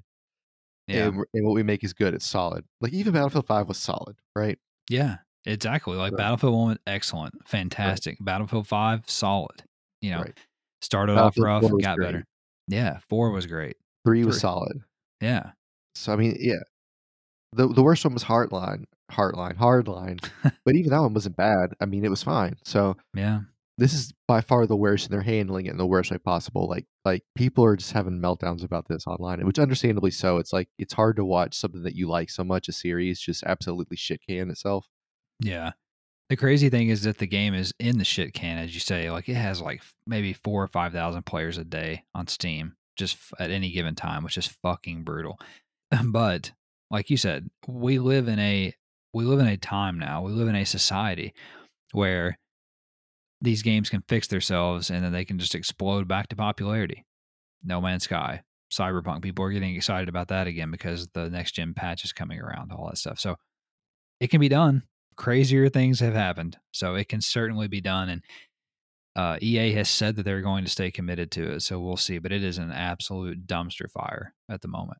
[0.86, 1.06] yeah.
[1.08, 2.14] and, and what we make is good.
[2.14, 2.64] It's solid.
[2.80, 4.58] Like even Battlefield Five was solid, right?
[4.88, 5.96] Yeah, exactly.
[5.96, 6.18] Like Right.
[6.18, 8.16] Battlefield 1 excellent, fantastic.
[8.20, 9.62] Battlefield 5 solid.
[10.00, 10.38] You know, Right.
[10.80, 12.06] started off rough, 4 was got great.
[12.06, 12.24] better.
[12.68, 13.76] Yeah, 4 was great.
[14.04, 14.40] Three was Three.
[14.40, 14.78] solid.
[15.20, 15.52] Yeah.
[15.94, 16.60] So I mean, yeah.
[17.52, 20.18] The the worst one was Heartline, Heartline, Hardline,
[20.64, 21.74] but even that one wasn't bad.
[21.80, 22.56] I mean, it was fine.
[22.64, 23.40] So Yeah.
[23.78, 26.66] this is by far the worst, and they're handling it in the worst way possible.
[26.66, 30.38] Like like people are just having meltdowns about this online, which understandably so.
[30.38, 33.42] It's like it's hard to watch something that you like so much, a series, just
[33.44, 34.86] absolutely shit can itself.
[35.40, 35.72] Yeah.
[36.28, 39.10] The crazy thing is that the game is in the shit can, as you say.
[39.10, 43.50] Like it has like maybe four or 5,000 players a day on Steam just at
[43.50, 45.38] any given time, which is fucking brutal.
[46.06, 46.52] but
[46.90, 48.74] like you said, we live in a
[49.14, 50.22] we live in a time now.
[50.22, 51.34] We live in a society
[51.92, 52.38] where
[53.42, 57.04] these games can fix themselves and then they can just explode back to popularity.
[57.62, 61.74] No Man's Sky, Cyberpunk, people are getting excited about that again because the next gen
[61.74, 63.18] patch is coming around, all that stuff.
[63.18, 63.36] So
[64.20, 64.84] it can be done.
[65.16, 68.08] Crazier things have happened, so it can certainly be done.
[68.08, 68.22] And
[69.14, 72.18] uh, EA has said that they're going to stay committed to it, so we'll see.
[72.18, 74.98] But it is an absolute dumpster fire at the moment,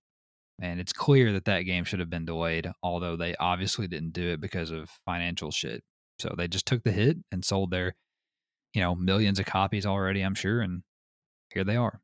[0.61, 2.71] and it's clear that that game should have been delayed.
[2.83, 5.83] Although they obviously didn't do it because of financial shit,
[6.19, 7.95] so they just took the hit and sold their,
[8.75, 10.21] you know, millions of copies already.
[10.21, 10.83] I'm sure, and
[11.53, 12.01] here they are.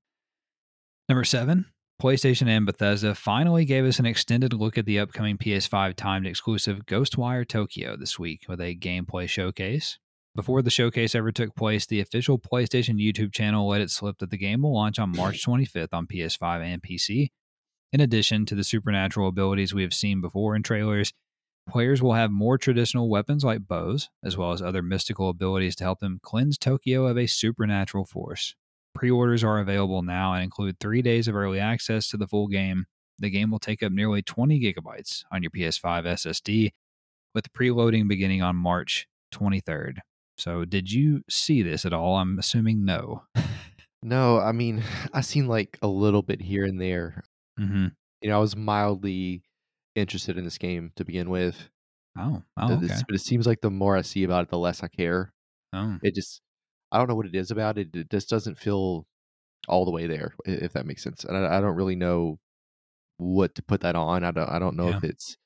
[1.08, 1.66] Number seven,
[2.00, 6.86] PlayStation and Bethesda finally gave us an extended look at the upcoming PS5 timed exclusive
[6.86, 9.98] Ghostwire Tokyo this week with a gameplay showcase.
[10.36, 14.30] Before the showcase ever took place, the official PlayStation YouTube channel let it slip that
[14.30, 17.32] the game will launch on March 25th on PS5 and PC.
[17.92, 21.12] In addition to the supernatural abilities we have seen before in trailers,
[21.68, 25.84] players will have more traditional weapons like bows, as well as other mystical abilities to
[25.84, 28.54] help them cleanse Tokyo of a supernatural force.
[28.98, 32.48] Pre orders are available now and include three days of early access to the full
[32.48, 32.86] game.
[33.20, 36.70] The game will take up nearly 20 gigabytes on your PS5 SSD,
[37.32, 39.98] with preloading beginning on March 23rd.
[40.36, 42.16] So, did you see this at all?
[42.16, 43.22] I'm assuming no.
[44.02, 44.82] No, I mean,
[45.12, 47.22] I seen like a little bit here and there.
[47.56, 47.86] hmm
[48.20, 49.42] You know, I was mildly
[49.94, 51.68] interested in this game to begin with.
[52.18, 52.94] Oh, oh, okay.
[53.06, 55.32] but it seems like the more I see about it, the less I care.
[55.72, 56.40] Oh, It just,
[56.90, 57.94] I don't know what it is about it.
[57.94, 59.06] It just doesn't feel
[59.66, 61.24] all the way there, if that makes sense.
[61.24, 62.38] And I, I don't really know
[63.18, 64.24] what to put that on.
[64.24, 65.36] I don't, I don't know if it's,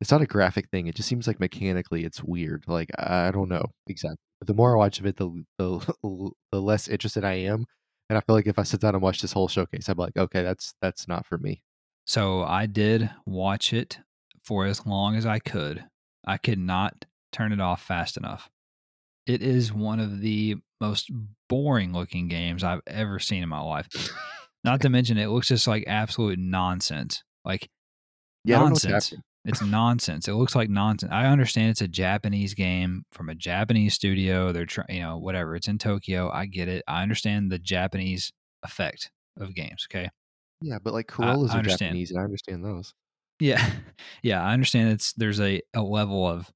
[0.00, 0.86] it's not a graphic thing.
[0.86, 2.64] It just seems like mechanically it's weird.
[2.66, 4.18] Like I I don't know exactly.
[4.38, 5.94] But the more I watch of it, the the
[6.52, 7.64] the less interested I am.
[8.08, 10.16] And I feel like if I sit down and watch this whole showcase, I'm like,
[10.16, 11.62] okay, that's that's not for me.
[12.04, 14.00] So I did watch it
[14.42, 15.84] for as long as I could.
[16.26, 18.50] I could not turn it off fast enough.
[19.26, 21.10] It is one of the most
[21.48, 23.88] boring looking games I've ever seen in my life.
[24.64, 27.22] Not to mention, it looks just like absolute nonsense.
[27.44, 27.68] Like
[28.44, 29.22] Yeah, I don't know what's nonsense.
[29.44, 30.28] It's nonsense.
[30.28, 31.10] It looks like nonsense.
[31.12, 34.52] I understand it's a Japanese game from a Japanese studio.
[34.52, 35.56] They're trying, you know, whatever.
[35.56, 36.30] It's in Tokyo.
[36.32, 36.84] I get it.
[36.86, 39.10] I understand the Japanese effect
[39.40, 39.86] of games.
[39.90, 40.08] Okay.
[40.60, 41.90] Yeah, but like Corollas I are understand.
[41.90, 42.94] Japanese, and I understand those.
[43.40, 43.68] Yeah,
[44.22, 44.90] yeah, I understand.
[44.90, 46.48] It's there's a, a level of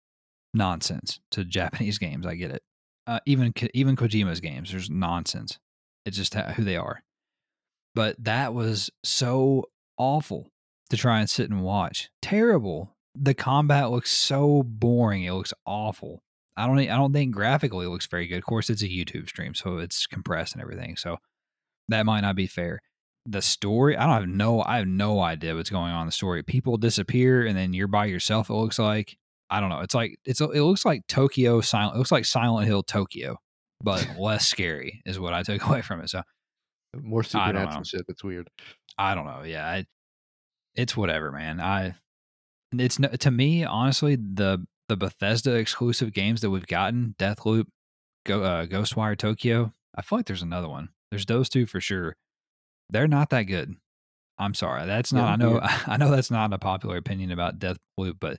[0.57, 2.27] nonsense to Japanese games.
[2.27, 2.63] I get it.
[3.07, 5.59] Uh, even even Kojima's games, there's nonsense.
[6.05, 7.03] It's just who they are.
[7.95, 9.65] But that was so
[9.97, 10.51] awful
[10.91, 12.11] to try and sit and watch.
[12.21, 12.95] Terrible.
[13.15, 15.25] The combat looks so boring.
[15.25, 16.23] It looks awful.
[16.57, 16.79] I don't.
[16.79, 18.39] I don't think graphically it looks very good.
[18.39, 20.97] Of course, it's a YouTube stream, so it's compressed and everything.
[20.97, 21.19] So
[21.89, 22.81] that might not be fair
[23.29, 26.13] the story i don't have no i have no idea what's going on in the
[26.13, 29.19] story people disappear and then you're by yourself it looks like
[29.51, 32.67] i don't know it's like it's it looks like tokyo silent it looks like silent
[32.67, 33.37] hill tokyo
[33.83, 36.23] but less scary is what i took away from it so
[37.01, 38.03] More I supernatural shit.
[38.09, 38.49] That's weird.
[38.99, 39.87] i don't know yeah I,
[40.75, 41.95] it's whatever man i
[42.73, 47.67] it's to me honestly the the bethesda exclusive games that we've gotten deathloop
[48.25, 52.17] go uh, ghostwire tokyo i feel like there's another one there's those two for sure
[52.91, 53.75] they're not that good
[54.39, 55.65] i'm sorry that's not i I'm know weird.
[55.87, 58.39] i know that's not a popular opinion about deathloop but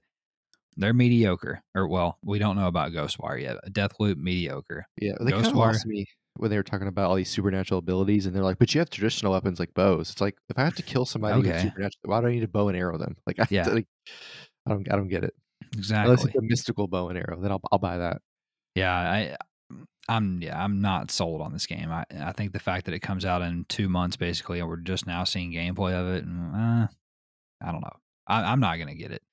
[0.78, 5.50] they're mediocre or well we don't know about ghostwire yet deathloop mediocre Yeah, they kind
[5.52, 5.58] of Ghostwire.
[5.58, 6.06] lost me
[6.38, 8.90] when they were talking about all these supernatural abilities, and they're like, "But you have
[8.92, 12.22] traditional weapons like bows." It's like if I have to kill somebody with supernatural, why
[12.22, 13.16] do I need to bow and arrow them?
[13.28, 13.72] Like, I, Yeah.
[13.72, 13.88] like,
[14.68, 15.36] I don't, I don't get it.
[15.76, 18.22] exactly Unless it's a mystical bow and arrow, then I'll, I'll buy that.
[18.76, 19.38] yeah i
[20.10, 21.92] I'm yeah, I'm not sold on this game.
[21.92, 24.78] I I think the fact that it comes out in two months basically, and we're
[24.78, 26.88] just now seeing gameplay of it, and uh,
[27.62, 27.98] I don't know.
[28.28, 29.24] I, I'm not gonna get it.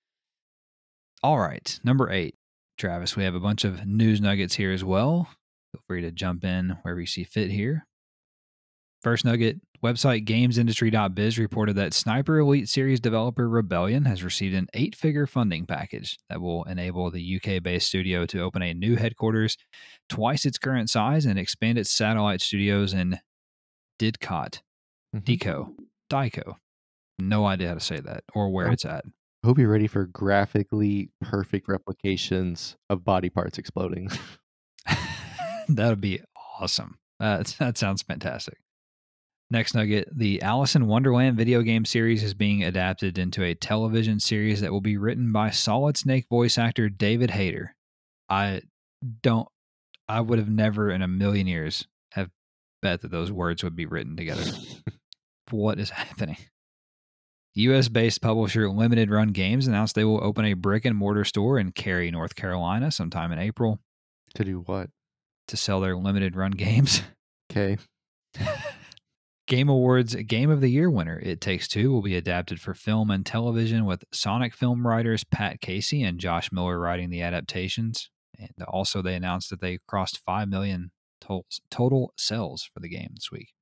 [1.25, 2.35] All right, number eight,
[2.77, 3.17] Travis.
[3.17, 5.31] We have a bunch of news nuggets here as well.
[5.73, 7.87] Feel free to jump in wherever you see fit here.
[9.03, 14.95] First nugget website gamesindustry.biz reported that Sniper Elite Series developer Rebellion has received an eight
[14.95, 19.57] figure funding package that will enable the UK based studio to open a new headquarters
[20.11, 23.19] twice its current size and expand its satellite studios in
[23.99, 24.61] Didcot,
[25.17, 25.23] Mhm.
[25.23, 25.75] Deco,
[26.11, 26.59] Dico.
[27.19, 28.73] No idea how to say that or where Oh.
[28.73, 29.05] it's at.
[29.45, 34.09] Hope you're ready for graphically perfect replications of body parts exploding.
[35.69, 36.23] that would be
[36.59, 36.97] awesome.
[37.21, 38.57] Uh, that sounds fantastic.
[39.51, 44.19] Next nugget the Alice in Wonderland video game series is being adapted into a television
[44.19, 47.75] series that will be written by Solid Snake voice actor David Hayter.
[48.31, 48.63] I
[49.23, 49.49] don't,
[50.09, 52.31] I would have never in a million years have
[52.81, 54.45] bet that those words would be written together.
[55.51, 56.39] what is happening?
[57.55, 61.59] US based publisher Limited Run Games announced they will open a brick and mortar store
[61.59, 63.81] in Cary, North Carolina sometime in April
[64.35, 64.91] to do what?
[65.49, 67.03] to sell their limited run games.
[67.53, 67.77] Okay.
[69.47, 73.11] Game Awards Game of the Year winner It Takes Two will be adapted for film
[73.11, 78.11] and television with Sonic film writers Pat Casey and Josh Miller writing the adaptations.
[78.39, 80.91] And also, they announced that they crossed 5 million
[81.21, 83.54] total, total sales for the game this week.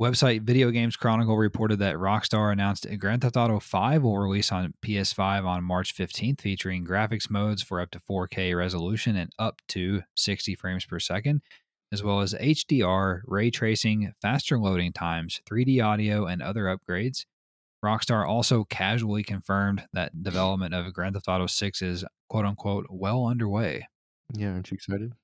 [0.00, 4.74] Website Video Games Chronicle reported that Rockstar announced Grand Theft Auto 5 will release on
[4.84, 10.02] PS5 on March 15th, featuring graphics modes for up to 4K resolution and up to
[10.14, 11.40] 60 frames per second,
[11.90, 17.24] as well as HDR, ray tracing, faster loading times, 3D audio, and other upgrades.
[17.82, 23.24] Rockstar also casually confirmed that development of Grand Theft Auto 6 is quote unquote well
[23.24, 23.88] underway.
[24.34, 25.14] Yeah, aren't you excited?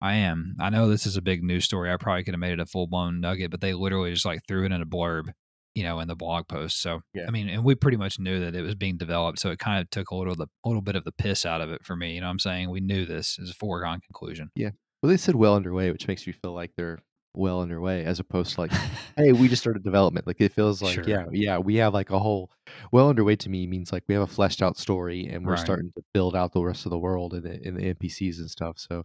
[0.00, 0.56] I am.
[0.60, 1.90] I know this is a big news story.
[1.92, 4.40] I probably could have made it a full blown nugget, but they literally just like
[4.46, 5.30] threw it in a blurb,
[5.74, 6.80] you know, in the blog post.
[6.82, 7.24] So Yeah.
[7.26, 9.80] I mean, and we pretty much knew that it was being developed, so it kind
[9.80, 12.14] of took a little the little bit of the piss out of it for me.
[12.14, 12.70] You know what I'm saying?
[12.70, 14.50] We knew this is a foregone conclusion.
[14.54, 14.70] Yeah.
[15.02, 16.98] Well, they said well underway, which makes you feel like they're
[17.34, 18.72] well underway, as opposed to like,
[19.16, 20.26] hey, we just started development.
[20.26, 21.04] Like it feels like, Sure.
[21.06, 22.50] yeah, yeah, we have like a whole
[22.92, 23.36] well underway.
[23.36, 25.60] To me means like we have a fleshed out story, and we're Right.
[25.64, 28.50] starting to build out the rest of the world and the, and the NPCs and
[28.50, 28.78] stuff.
[28.78, 29.04] So,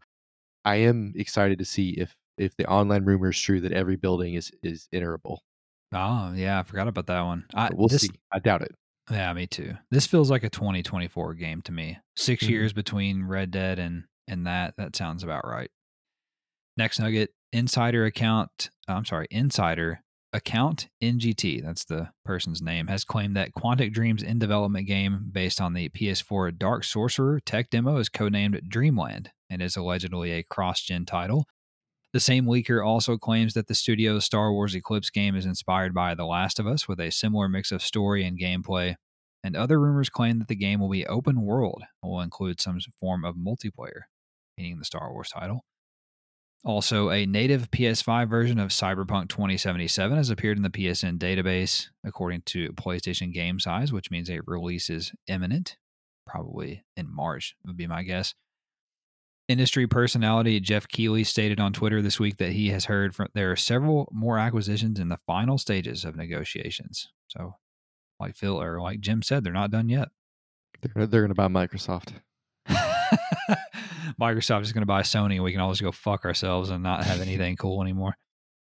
[0.66, 4.34] I am excited to see if if the online rumor is true that every building
[4.36, 5.40] is is iterable.
[5.94, 7.46] Oh yeah, I forgot about that one.
[7.54, 8.12] I, we'll this, see.
[8.32, 8.72] I doubt it.
[9.10, 9.74] Yeah, me too.
[9.90, 11.98] This feels like a 2024 game to me.
[12.16, 12.50] 6 Mhm.
[12.50, 14.76] years between Red Dead and and that.
[14.78, 15.70] That sounds about right.
[16.78, 18.70] Next nugget: Insider account.
[18.88, 20.02] uh, I'm sorry, Insider
[20.34, 21.62] account NGT.
[21.62, 22.88] That's the person's name.
[22.88, 27.70] Has claimed that Quantic Dream's in development game based on the PS4 Dark Sorcerer tech
[27.70, 31.46] demo is codenamed Dreamland and is allegedly a cross-gen title.
[32.14, 36.16] The same leaker also claims that the studio's Star Wars Eclipse game is inspired by
[36.16, 38.96] The Last of Us with a similar mix of story and gameplay.
[39.44, 42.80] And other rumors claim that the game will be open world and will include some
[43.00, 44.04] form of multiplayer,
[44.58, 45.66] meaning the Star Wars title.
[46.64, 52.44] Also, a native PS5 version of Cyberpunk 2077 has appeared in the PSN database, according
[52.48, 55.78] to PlayStation Game Size, which means a release is imminent,
[56.28, 58.36] probably in March, would be my guess.
[59.52, 63.52] Industry personality Geoff Keighley stated on Twitter this week that he has heard from there
[63.52, 67.10] are several more acquisitions in the final stages of negotiations.
[67.28, 67.56] So,
[68.20, 70.10] like Phil or like Jim said, they're not done yet.
[70.82, 72.14] They're they're gonna buy Microsoft.
[74.20, 77.04] Microsoft is going to buy Sony, and we can always go fuck ourselves and not
[77.04, 78.16] have anything cool anymore.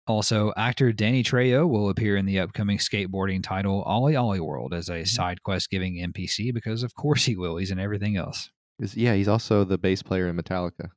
[0.07, 4.93] Also, actor Danny Trejo will appear in the upcoming skateboarding title OlliOlli World as a
[4.93, 5.05] mm-hmm.
[5.05, 7.57] side quest giving NPC because, of course, he will.
[7.57, 8.51] He's in everything else.
[8.79, 10.89] Is- yeah, he's also the bass player in Metallica.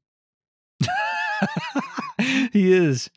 [2.53, 3.11] he is.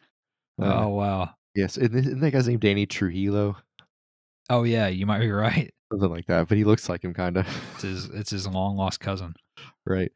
[0.62, 1.32] Uh, Oh, wow.
[1.56, 3.58] Yes, isn't that guy's name Danny Trujillo?
[4.50, 5.72] Oh, yeah, you might be right.
[5.92, 6.48] Something like that.
[6.48, 7.48] But he looks like him, kind of.
[7.76, 9.34] It's his, it's his long lost cousin.
[9.86, 10.12] right.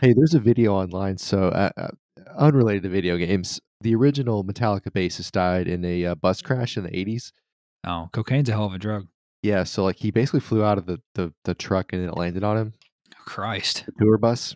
[0.00, 1.18] Hey, there's a video online.
[1.18, 1.88] So, uh, uh,
[2.38, 6.84] unrelated to video games, the original Metallica bassist died in a uh, bus crash in
[6.84, 7.32] the 80s.
[7.84, 9.08] Oh, cocaine's a hell of a drug.
[9.42, 12.44] Yeah, so like he basically flew out of the, the, the truck and it landed
[12.44, 12.72] on him,
[13.26, 13.84] Christ.
[13.86, 14.54] the tour bus.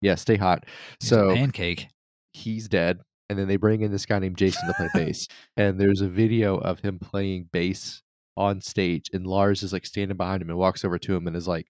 [0.00, 0.64] Yeah, stay hot.
[1.00, 1.88] He's So pancake.
[2.32, 3.00] he's dead.
[3.28, 5.28] And then they bring in this guy named Jason to play bass.
[5.56, 8.02] And there's a video of him playing bass
[8.36, 9.10] on stage.
[9.12, 11.66] And Lars is like standing behind him and walks over to him and is like,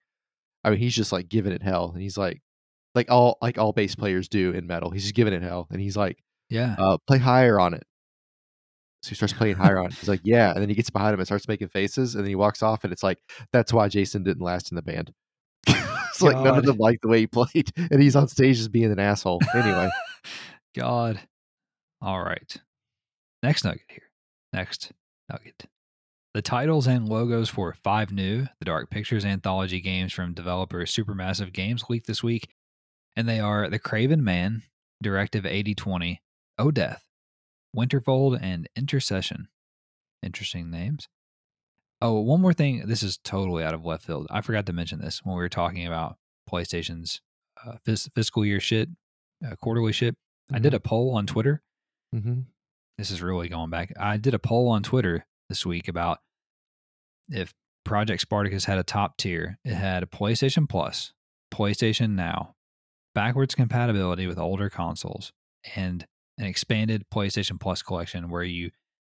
[0.64, 1.91] I mean, he's just like giving it hell.
[1.93, 2.41] And he's like,
[2.95, 4.91] like all like all bass players do in metal.
[4.91, 5.66] He's just giving it hell.
[5.70, 6.18] And he's like,
[6.49, 6.76] Yeah.
[6.78, 7.83] uh, play higher on it.
[9.03, 9.95] So he starts playing higher on it.
[9.95, 10.53] He's like, yeah.
[10.53, 12.14] And then he gets behind him and starts making faces.
[12.14, 12.85] And then he walks off.
[12.85, 13.18] And it's like,
[13.53, 15.12] that's why Jason didn't last in the band.
[16.23, 18.73] It's like none of them like the way he played, and he's on stage just
[18.73, 19.41] being an asshole.
[19.55, 19.89] Anyway,
[20.77, 21.21] God.
[22.03, 22.57] All right.
[23.43, 24.11] Next nugget here.
[24.53, 24.93] Next
[25.31, 25.66] nugget.
[26.33, 31.53] The titles and logos for five new The Dark Pictures anthology games from developer Supermassive
[31.53, 32.49] Games leaked this week,
[33.16, 34.62] and they are The Craven Man,
[35.03, 36.23] Directive 8020,
[36.59, 37.05] O Death,
[37.75, 39.49] Winterfold, and Intercession.
[40.23, 41.09] Interesting names.
[42.03, 42.86] Oh, one more thing.
[42.86, 44.26] This is totally out of left field.
[44.30, 46.16] I forgot to mention this when we were talking about
[46.51, 47.20] PlayStation's
[47.64, 48.88] uh, fis- fiscal year shit,
[49.46, 50.16] uh, quarterly shit.
[50.53, 51.62] I did a poll on Twitter.
[52.14, 52.40] Mm-hmm.
[52.98, 53.92] This is really going back.
[53.98, 56.18] I did a poll on Twitter this week about
[57.28, 59.59] if Project Spartacus had a top tier.
[59.64, 61.12] It had a PlayStation Plus,
[61.53, 62.57] PlayStation Now,
[63.14, 65.32] backwards compatibility with older consoles,
[65.76, 66.07] and
[66.38, 68.70] an expanded PlayStation Plus collection where you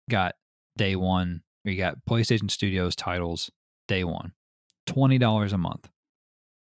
[0.09, 0.35] got
[0.77, 3.49] day one, you got PlayStation Studios titles
[3.87, 4.33] day one,
[4.87, 5.89] twenty dollars a month.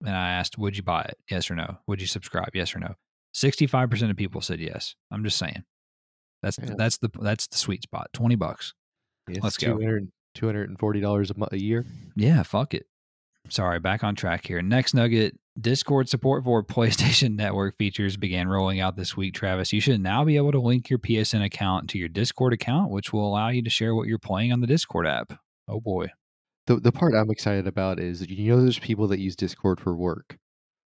[0.04, 1.16] And I asked, would you buy it?
[1.30, 1.78] Yes or no?
[1.86, 2.50] Would you subscribe?
[2.54, 2.94] Yes or no?
[3.34, 4.94] Sixty-five percent of people said yes.
[5.10, 5.64] I'm just saying.
[6.42, 6.74] That's Yeah.
[6.76, 8.08] that's the that's the sweet spot.
[8.12, 8.74] Twenty bucks.
[9.28, 9.78] Let's go.
[9.78, 11.84] 200 $240 a, mo- a year.
[12.16, 12.86] Yeah, fuck it.
[13.48, 14.62] Sorry, back on track here.
[14.62, 19.72] Next nugget Discord support for PlayStation Network features began rolling out this week, Travis.
[19.72, 23.12] You should now be able to link your PSN account to your Discord account, which
[23.12, 25.32] will allow you to share what you're playing on the Discord app.
[25.68, 26.08] Oh boy.
[26.66, 29.94] The the part I'm excited about is you know there's people that use Discord for
[29.96, 30.38] work,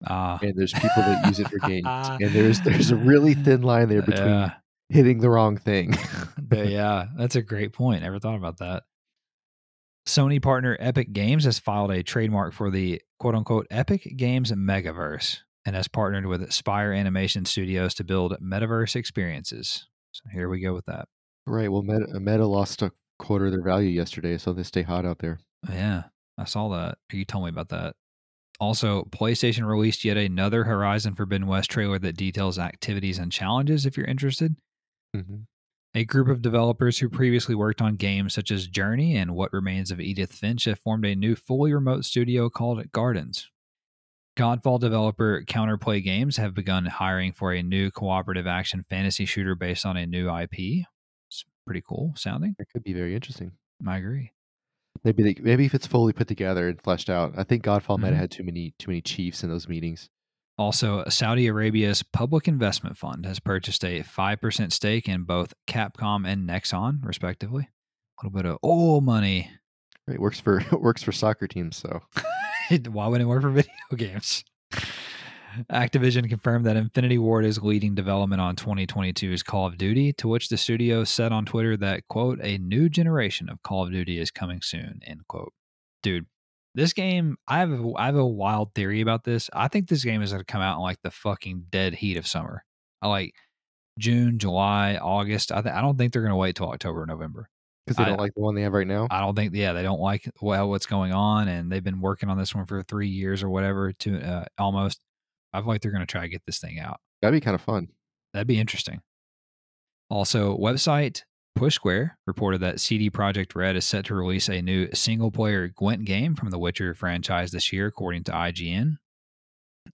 [0.08, 0.39] Ah.
[0.41, 3.88] and there's people that use it for games, and there's there's a really thin line
[3.88, 4.54] there between yeah,
[4.89, 5.95] hitting the wrong thing.
[6.41, 8.02] But yeah, that's a great point.
[8.02, 8.82] Never thought about that.
[10.10, 15.41] Sony partner Epic Games has filed a trademark for the quote unquote Epic Games Megaverse
[15.66, 19.86] and has partnered with Spire Animation Studios to build metaverse experiences.
[20.12, 21.07] So here we go with that.
[21.45, 21.72] right.
[21.72, 25.20] Well, Meta, Meta lost a quarter of their value yesterday, so they stay hot out
[25.20, 25.39] there.
[25.70, 26.05] Yeah,
[26.39, 26.97] I saw that.
[27.12, 27.95] You told me about that.
[28.60, 33.95] Also, PlayStation released yet another Horizon Forbidden West trailer that details activities and challenges if
[33.95, 34.55] you're interested.
[35.14, 35.41] hmm
[35.96, 39.90] A group of developers who previously worked on games such as Journey and What Remains
[39.90, 43.50] of Edith Finch have formed a new fully remote studio called Gardens.
[44.38, 49.86] Godfall developer Counterplay Games have begun hiring for a new cooperative action fantasy shooter based
[49.86, 50.86] on a new IP.
[51.28, 52.56] It's pretty cool sounding.
[52.60, 53.52] It could be very interesting.
[53.86, 54.32] I agree.
[55.04, 57.34] Maybe they, maybe if it's fully put together and fleshed out.
[57.38, 58.12] I think Godfall might Mhm.
[58.12, 60.10] have had too many too many chiefs in those meetings.
[60.60, 66.49] Also, Saudi Arabia's Public Investment Fund has purchased a 5% stake in both Capcom and
[66.49, 67.64] Nexon, respectively.
[67.64, 69.51] A little bit of oil money.
[70.05, 71.78] It works for works for soccer teams.
[71.78, 72.01] So
[72.89, 74.43] Why wouldn't it work for video games?
[75.72, 80.49] Activision confirmed that Infinity Ward is leading development on 2022's Call of Duty, to which
[80.49, 84.30] the studio said on Twitter that, quote, a new generation of Call of Duty is
[84.30, 85.53] coming soon, end quote.
[86.03, 86.26] Dude,
[86.76, 89.49] this game, I have a, I have a wild theory about this.
[89.53, 92.17] I think this game is going to come out in like the fucking dead heat
[92.17, 92.63] of summer.
[93.01, 93.34] I like
[93.97, 95.51] June, July, August.
[95.51, 97.49] I, th- I don't think they're going to wait till October or November.
[97.86, 99.07] because they I- don't like the one they have right now.
[99.09, 102.30] I don't think, yeah, they don't like well what's going on, and they've been working
[102.30, 104.99] on this one for three years or whatever to uh, almost.
[105.53, 106.99] I feel like they're going to try to get this thing out.
[107.22, 107.88] That'd be kind of fun.
[108.34, 109.01] That'd be interesting.
[110.09, 111.24] Also, website
[111.56, 116.06] Push Square reported that CD Projekt Red is set to release a new single-player Gwent
[116.06, 118.97] game from the Witcher franchise this year, according to IGN.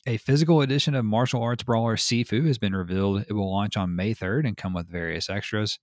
[0.06, 3.26] A physical edition of martial arts brawler Sifu has been revealed.
[3.28, 5.80] It will launch on May 3rd and come with various extras.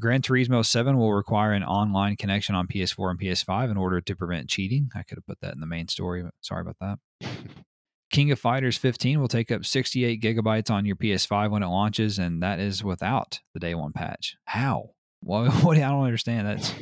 [0.00, 4.16] Gran Turismo 7 will require an online connection on PS4 and PS5 in order to
[4.16, 4.90] prevent cheating.
[4.94, 6.98] I could have put that in the main story, but sorry about that.
[8.10, 12.18] King of Fighters 15 will take up 68 gigabytes on your PS5 when it launches,
[12.18, 14.36] and that is without the day one patch.
[14.44, 14.90] How?
[15.22, 16.46] Well, what, I don't understand.
[16.46, 16.72] That's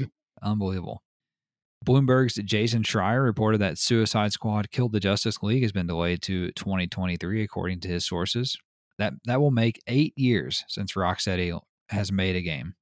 [0.43, 1.03] unbelievable.
[1.85, 6.51] Bloomberg's Jason Schreier reported that Suicide Squad Killed the Justice League has been delayed to
[6.53, 8.57] 2023, according to his sources.
[8.99, 11.59] That that will make eight years since Rocksteady
[11.91, 12.75] has made a game.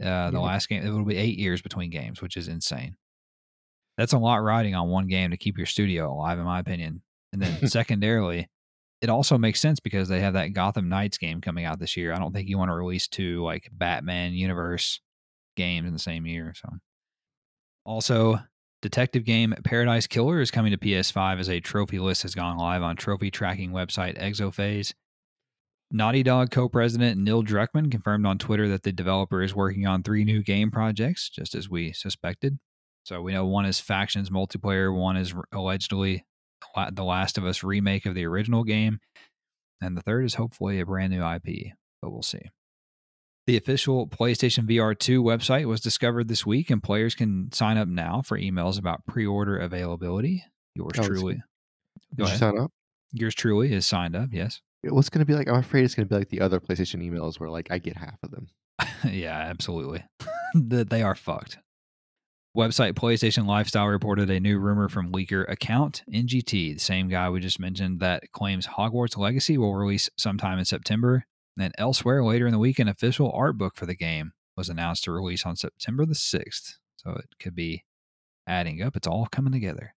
[0.00, 0.44] Uh, the Yeah.
[0.44, 2.96] last game, it will be eight years between games, which is insane.
[3.98, 7.02] That's a lot riding on one game to keep your studio alive, in my opinion.
[7.32, 8.48] And then secondarily,
[9.00, 12.12] it also makes sense because they have that Gotham Knights game coming out this year.
[12.12, 15.00] I don't think you want to release two like Batman universe
[15.56, 16.52] games in the same year.
[16.56, 16.68] So,
[17.84, 18.40] also,
[18.82, 22.82] detective game Paradise Killer is coming to PS5 as a trophy list has gone live
[22.82, 24.94] on trophy tracking website Exophase.
[25.90, 30.02] Naughty Dog co president Neil Druckmann confirmed on Twitter that the developer is working on
[30.02, 32.58] three new game projects, just as we suspected.
[33.04, 36.26] So we know one is Factions multiplayer, one is allegedly
[36.92, 39.00] the Last of Us remake of the original game,
[39.80, 42.42] and the third is hopefully a brand new IP, but we'll see.
[43.46, 47.88] The official PlayStation VR 2 website was discovered this week, and players can sign up
[47.88, 50.44] now for emails about pre order availability.
[50.74, 51.42] Yours Oh, truly.
[52.14, 52.70] Did you sign up?
[53.12, 54.28] Yours truly is signed up.
[54.32, 54.60] Yes.
[54.82, 55.48] What's gonna be like?
[55.48, 58.18] I'm afraid it's gonna be like the other PlayStation emails where like I get half
[58.22, 58.48] of them.
[59.10, 60.04] yeah, absolutely.
[60.54, 61.58] that they are fucked.
[62.56, 67.40] Website PlayStation Lifestyle reported a new rumor from leaker account NGT, the same guy we
[67.40, 71.24] just mentioned, that claims Hogwarts Legacy will release sometime in September.
[71.58, 75.04] And elsewhere later in the week, an official art book for the game was announced
[75.04, 76.74] to release on September the 6th.
[76.96, 77.84] So it could be
[78.46, 78.96] adding up.
[78.96, 79.94] It's all coming together.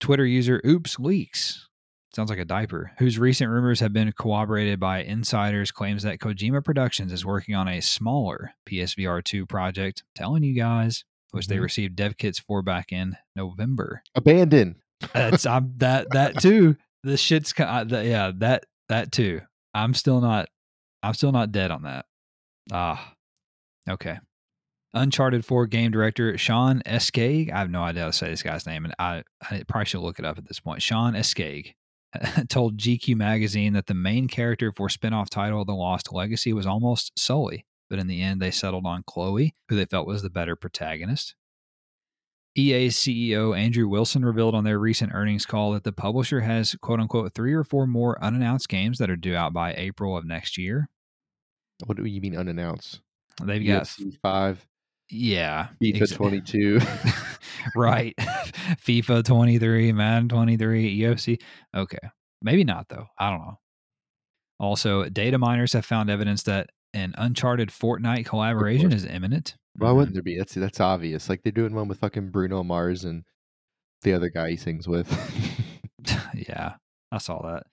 [0.00, 1.68] Twitter user Oops Leaks
[2.14, 6.64] sounds like a diaper, whose recent rumors have been corroborated by insiders, claims that Kojima
[6.64, 11.62] Productions is working on a smaller PSVR 2 project, telling you guys, which they Mhm.
[11.62, 14.02] received dev kits for back in November.
[14.14, 14.76] Abandon.
[15.14, 16.76] That's I'm, that that too.
[17.02, 19.40] The shit's co- uh, the, yeah that that too.
[19.74, 20.48] I'm still not
[21.02, 22.04] I'm still not dead on that.
[22.72, 23.14] Ah,
[23.88, 24.18] okay.
[24.92, 27.52] Uncharted 4 game director Shaun Escayg.
[27.52, 30.00] I have no idea how to say this guy's name, and I, I probably should
[30.00, 30.82] look it up at this point.
[30.82, 31.74] Shaun Escayg
[32.48, 37.12] told GQ magazine that the main character for spin-off title The Lost Legacy was almost
[37.16, 40.56] Sully, but in the end they settled on Chloe, who they felt was the better
[40.56, 41.34] protagonist.
[42.56, 47.00] EA's CEO Andrew Wilson revealed on their recent earnings call that the publisher has quote
[47.00, 50.56] unquote three or four more unannounced games that are due out by April of next
[50.56, 50.88] year.
[51.84, 53.00] What do you mean unannounced?
[53.42, 54.66] They've got UFC five,
[55.10, 56.80] yeah, FIFA twenty two.
[57.76, 58.14] right.
[58.86, 61.40] FIFA 23, Madden 23, UFC.
[61.74, 61.98] Okay.
[62.42, 63.06] Maybe not, though.
[63.18, 63.58] I don't know.
[64.58, 69.56] Also, data miners have found evidence that an Uncharted Fortnite collaboration is imminent.
[69.76, 70.36] Why wouldn't there be?
[70.36, 71.28] That's that's obvious.
[71.28, 73.24] Like they're doing one with fucking Bruno Mars and
[74.02, 75.08] the other guy he sings with.
[76.34, 76.74] yeah,
[77.12, 77.64] I saw that.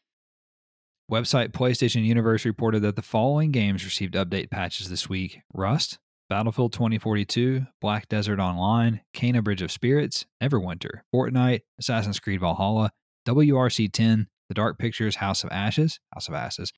[1.11, 5.99] Website PlayStation Universe reported that the following games received update patches this week Rust,
[6.29, 12.91] Battlefield 2042, Black Desert Online, Kena Bridge of Spirits, Everwinter, Fortnite, Assassin's Creed Valhalla,
[13.25, 16.73] WRC 10, The Dark Pictures House of Ashes, House of Ashes,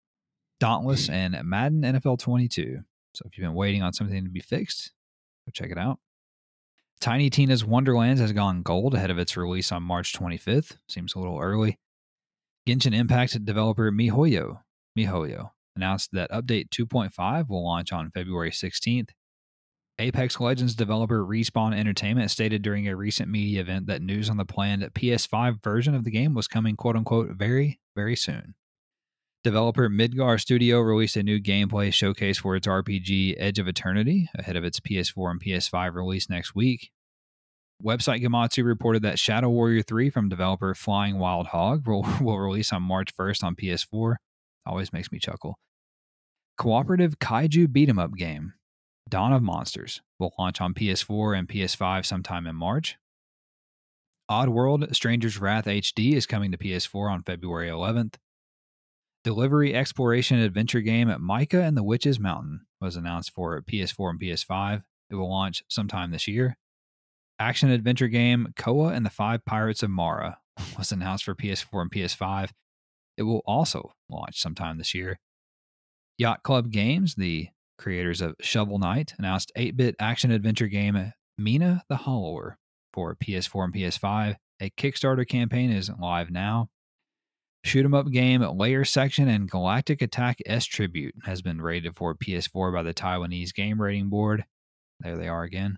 [0.59, 2.79] Dauntless, and Madden NFL 22.
[3.13, 4.91] So if you've been waiting on something to be fixed,
[5.45, 5.99] go check it out.
[6.99, 10.77] Tiny Tina's Wonderlands has gone gold ahead of its release on March 25th.
[10.89, 11.79] Seems a little early.
[12.67, 14.59] Genshin Impact developer MiHoYo,
[14.97, 19.09] MiHoYo announced that update 2.5 will launch on February 16th.
[19.97, 24.45] Apex Legends developer Respawn Entertainment stated during a recent media event that news on the
[24.45, 28.55] planned PS5 version of the game was coming quote unquote very, very soon.
[29.41, 34.57] Developer Midgar Studio released a new gameplay showcase for its RPG Edge of Eternity ahead
[34.57, 36.91] of its PS4 and PS5 release next week.
[37.81, 42.73] Website Gematsu reported that Shadow Warrior 3 from developer Flying Wild Hog will, will release
[42.73, 44.15] on March 1st on PS4.
[44.65, 45.57] Always makes me chuckle.
[46.57, 48.55] Cooperative Kaiju beat 'em up game,
[49.07, 52.97] Dawn of Monsters, will launch on PS4 and PS5 sometime in March.
[54.29, 58.15] Oddworld Stranger's Wrath HD is coming to PS4 on February 11th.
[59.29, 64.19] Delivery exploration adventure game at Mika and the Witch's Mountain was announced for PS4 and
[64.19, 64.81] PS5.
[65.11, 66.57] It will launch sometime this year.
[67.37, 70.39] Action adventure game Koa and the Five Pirates of Mara
[70.79, 72.49] was announced for PS4 and PS5.
[73.17, 75.19] It will also launch sometime this year.
[76.17, 81.83] Yacht Club Games, the creators of Shovel Knight, announced 8 bit action adventure game Mina
[81.87, 82.57] the Hollower
[82.93, 84.37] for PS4 and PS5.
[84.59, 86.71] A Kickstarter campaign is live now.
[87.63, 92.15] Shoot 'em up game Layer Section and Galactic Attack S Tribute has been rated for
[92.15, 94.45] PS4 by the Taiwanese Game Rating Board.
[95.01, 95.77] There they are again.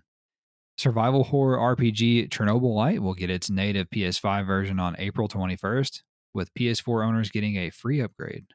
[0.78, 6.02] Survival horror RPG Chernobylite will get its native PS5 version on April 21st,
[6.34, 8.46] with PS4 owners getting a free upgrade.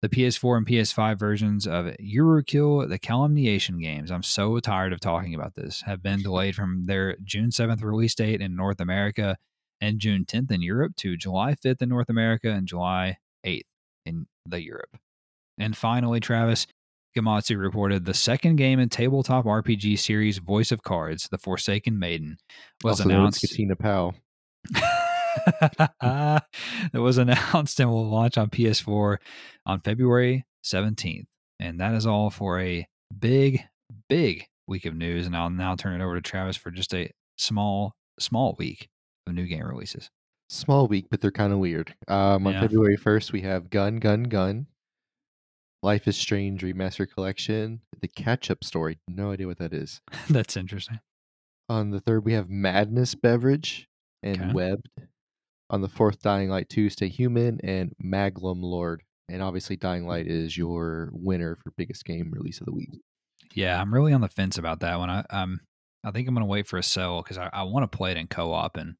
[0.00, 5.34] The PS4 and PS5 versions of Yurukill, the Calumniation games, I'm so tired of talking
[5.34, 9.36] about this, have been delayed from their June 7th release date in North America
[9.80, 13.62] and June 10th in Europe to July 5th in North America and July 8th
[14.06, 14.96] in the Europe.
[15.58, 16.66] And finally, Travis,
[17.16, 22.38] Gematsu reported the second game in tabletop RPG series Voice of Cards, The Forsaken Maiden,
[22.84, 23.40] was also announced.
[23.40, 24.14] Katina Powell.
[26.00, 26.44] that
[26.94, 29.18] was announced and will launch on PS4
[29.66, 31.26] on February 17th.
[31.60, 32.86] And that is all for a
[33.16, 33.64] big,
[34.08, 35.26] big week of news.
[35.26, 38.88] And I'll now turn it over to Travis for just a small, small week
[39.28, 40.08] of new game releases.
[40.50, 41.94] Small week, but they're kind of weird.
[42.08, 42.60] Um, on Yeah.
[42.62, 44.66] February 1st, we have Gun, Gun, Gun,
[45.82, 48.98] Life is Strange Remaster Collection, The Catch Up Story.
[49.08, 50.00] No idea what that is.
[50.30, 50.98] That's interesting.
[51.68, 53.86] On the third, we have Madness Beverage
[54.22, 54.52] and Okay.
[54.52, 54.88] Webbed.
[55.70, 59.02] On the fourth, Dying Light 2, Stay Human, and Maglum Lord.
[59.28, 62.88] And obviously, Dying Light is your winner for biggest game release of the week.
[63.54, 65.10] Yeah, I'm really on the fence about that one.
[65.10, 65.60] I um
[66.04, 68.16] I think I'm gonna wait for a sale because I, I want to play it
[68.16, 68.94] in co-op and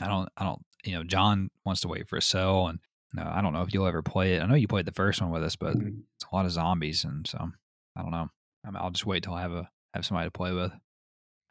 [0.00, 2.78] I don't I don't you know, John wants to wait for a cell, and
[3.14, 4.42] no, I don't know if you'll ever play it.
[4.42, 6.02] I know you played the first one with us, but Mhm.
[6.16, 7.50] it's a lot of zombies, and so
[7.96, 8.28] I don't know.
[8.64, 10.72] I mean, I'll just wait till I have a have somebody to play with.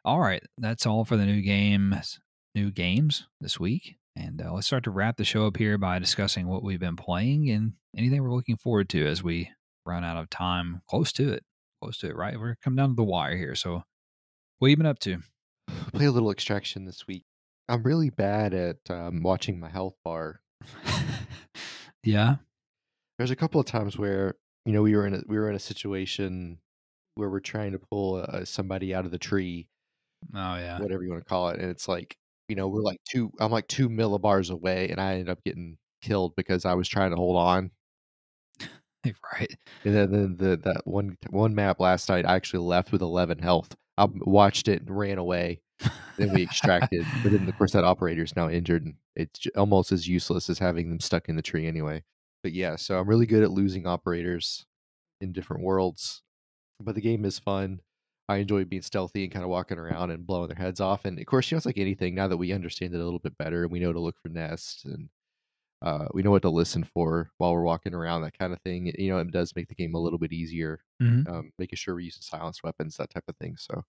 [0.04, 2.18] All right, that's all for the new games,
[2.54, 5.98] new games this week, and uh, let's start to wrap the show up here by
[5.98, 9.50] discussing what we've been playing and anything we're looking forward to as we
[9.84, 10.80] run out of time.
[10.88, 11.44] Close to it,
[11.82, 12.16] close to it.
[12.16, 13.54] Right, we're coming down to the wire here.
[13.54, 13.82] So,
[14.58, 15.18] what have you been up to?
[15.92, 17.24] Play a little extraction this week.
[17.68, 20.40] I'm really bad at um, watching my health bar.
[22.04, 22.36] yeah,
[23.18, 25.56] There's a couple of times where you know we were in a, we were in
[25.56, 26.58] a situation
[27.14, 29.68] where we're trying to pull uh, somebody out of the tree,
[30.34, 32.16] oh yeah, whatever you want to call it, and it's like
[32.48, 35.78] you know we're like two I'm like two millibars away, and I ended up getting
[36.02, 37.70] killed because I was trying to hold on.
[39.32, 39.54] right.
[39.84, 43.38] And then, then the that one one map last night, I actually left with 11
[43.38, 43.76] health.
[43.98, 45.60] I watched it and ran away.
[46.16, 49.92] Then we extracted, but then of course that operator is now injured, and it's almost
[49.92, 52.02] as useless as having them stuck in the tree anyway.
[52.42, 54.66] But yeah, so I'm really good at losing operators
[55.20, 56.22] in different worlds.
[56.80, 57.80] But the game is fun.
[58.28, 61.04] I enjoy being stealthy and kind of walking around and blowing their heads off.
[61.04, 62.14] And of course, you know, it's like anything.
[62.14, 64.28] Now that we understand it a little bit better, and we know to look for
[64.28, 65.08] nests and
[65.82, 68.92] uh, we know what to listen for while we're walking around, that kind of thing.
[68.98, 71.28] You know, it does make the game a little bit easier, Mhm.
[71.28, 73.56] um, making sure we're using silenced weapons, that type of thing.
[73.56, 73.84] So,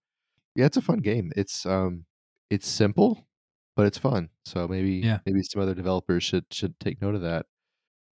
[0.56, 1.32] yeah, it's a fun game.
[1.36, 2.06] It's um,
[2.50, 3.28] it's simple,
[3.76, 4.30] but it's fun.
[4.44, 5.20] So maybe Yeah.
[5.26, 7.46] maybe some other developers should should take note of that.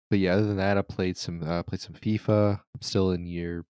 [0.09, 2.61] But yeah, other than that, I played some uh, played some FIFA.
[2.75, 3.65] I'm still in year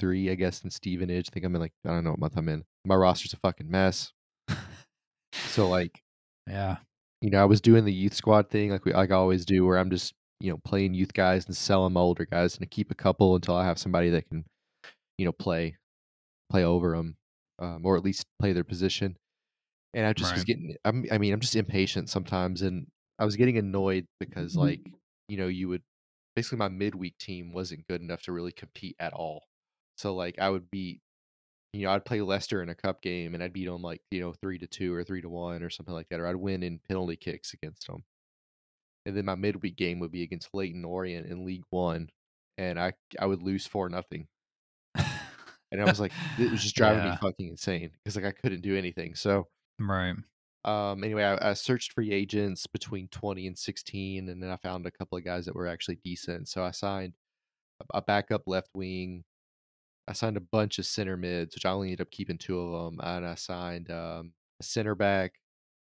[0.00, 1.28] three, I guess, in Stevenage.
[1.30, 2.64] I think I'm in like I don't know what month I'm in.
[2.86, 4.12] My roster's a fucking mess.
[5.48, 6.02] So like
[6.46, 6.78] Yeah.
[7.22, 9.64] You know, I was doing the youth squad thing like we like I always do,
[9.64, 12.66] where I'm just you know playing youth guys and selling my older guys, and to
[12.66, 14.44] keep a couple until I have somebody that can,
[15.18, 15.76] you know, play
[16.50, 17.16] play over them,
[17.60, 19.16] um, or at least play their position.
[19.94, 22.86] And I just was getting, I'm, I mean, I'm just impatient sometimes, and
[23.18, 24.80] I was getting annoyed because like
[25.28, 25.82] you know you would
[26.34, 29.44] basically my midweek team wasn't good enough to really compete at all.
[29.96, 31.00] So like I would beat
[31.72, 34.20] you know, I'd play Leicester in a cup game and I'd beat them like, you
[34.20, 36.62] know, three to two or three to one or something like that, or I'd win
[36.62, 38.04] in penalty kicks against them.
[39.06, 42.10] And then my midweek game would be against Leyton Orient in League One,
[42.56, 44.28] and I I would lose four nothing.
[45.72, 48.60] And I was like, it was just driving me fucking insane because like I couldn't
[48.60, 49.14] do anything.
[49.14, 49.48] So
[49.80, 50.14] right.
[50.64, 54.86] um, anyway, I, I searched free agents between 20 and 16, and then I found
[54.86, 56.48] a couple of guys that were actually decent.
[56.48, 57.14] So I signed
[57.80, 59.24] a, a backup left wing.
[60.08, 62.92] I signed a bunch of center mids, which I only ended up keeping two of
[62.92, 65.40] them, and I signed um, a center back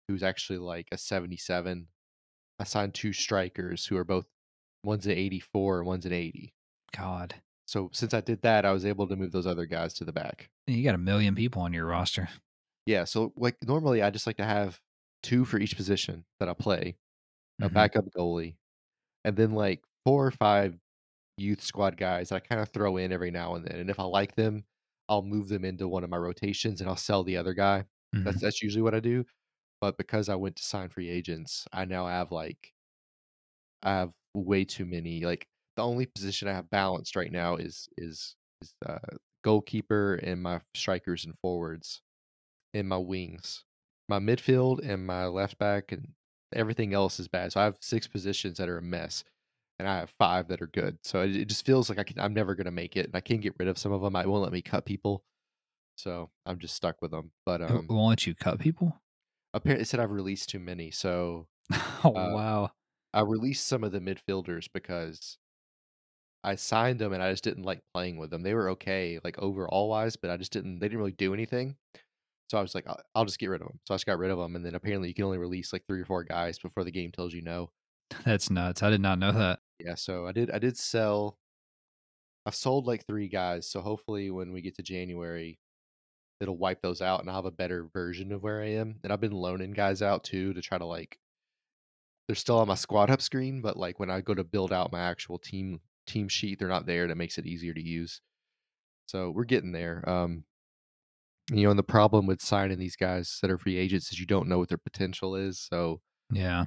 [0.08, 1.90] who's actually like a 77.
[2.60, 4.28] I signed two strikers who are both
[4.84, 6.56] one's an 84 and one's an 80.
[6.92, 7.36] God.
[7.68, 10.14] So since I did that, I was able to move those other guys to the
[10.14, 10.50] back.
[10.68, 12.30] You got a million people on your roster.
[12.86, 14.80] Yeah, so like normally I just like to have
[15.24, 16.98] two for each position that I play,
[17.62, 17.72] a Mhm.
[17.72, 18.58] backup goalie,
[19.26, 20.80] and then like four or five
[21.38, 23.80] youth squad guys that I kind of throw in every now and then.
[23.80, 24.66] And if I like them,
[25.10, 27.86] I'll move them into one of my rotations and I'll sell the other guy.
[28.14, 28.26] Mhm.
[28.26, 29.26] That's that's usually what I do.
[29.82, 32.74] But because I went to sign free agents, I now have like
[33.84, 35.22] I have way too many.
[35.24, 39.00] Like the only position I have balanced right now is is is uh,
[39.44, 42.02] goalkeeper and my strikers and forwards
[42.74, 43.66] and my wings.
[44.10, 46.16] My midfield and my left back and
[46.54, 47.54] everything else is bad.
[47.54, 49.24] So I have six positions that are a mess,
[49.80, 51.00] and I have five that are good.
[51.04, 52.20] So it, it just feels like I can.
[52.20, 54.16] I'm never gonna make it, and I can't get rid of some of them.
[54.16, 55.26] I won't let me cut people,
[55.98, 57.32] so I'm just stuck with them.
[57.46, 59.00] But It um, won't let you cut people.
[59.54, 61.48] apparently it said I've released too many, so
[62.04, 62.72] Oh Uh, wow.
[63.14, 65.38] I released some of the midfielders because
[66.44, 68.44] I signed them and I just didn't like playing with them.
[68.44, 70.80] They were okay, like overall wise, but I just didn't.
[70.80, 71.78] They didn't really do anything.
[72.52, 73.80] So I was like, I'll, I'll just get rid of them.
[73.86, 75.86] So I just got rid of them, and then apparently you can only release like
[75.88, 77.72] three or four guys before the game tells you no.
[78.26, 78.84] That's nuts.
[78.84, 79.60] I did not know that.
[79.80, 80.52] Yeah, so I did.
[80.52, 81.38] I did sell.
[82.46, 83.70] I've sold like three guys.
[83.70, 85.60] So hopefully when we get to January,
[86.42, 89.00] it'll wipe those out, and I'll have a better version of where I am.
[89.04, 91.20] And I've been loaning guys out too to try to like.
[92.28, 94.92] They're still on my squad up screen, but like when I go to build out
[94.92, 97.08] my actual team team sheet, they're not there.
[97.08, 98.22] That makes it easier to use.
[99.08, 100.08] So we're getting there.
[100.10, 100.46] Um,
[101.52, 104.26] you know, and the problem with signing these guys that are free agents is you
[104.26, 105.60] don't know what their potential is.
[105.60, 106.66] So Yeah.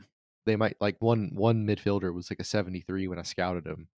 [0.49, 3.89] They might like one one midfielder was like a 73 when I scouted him,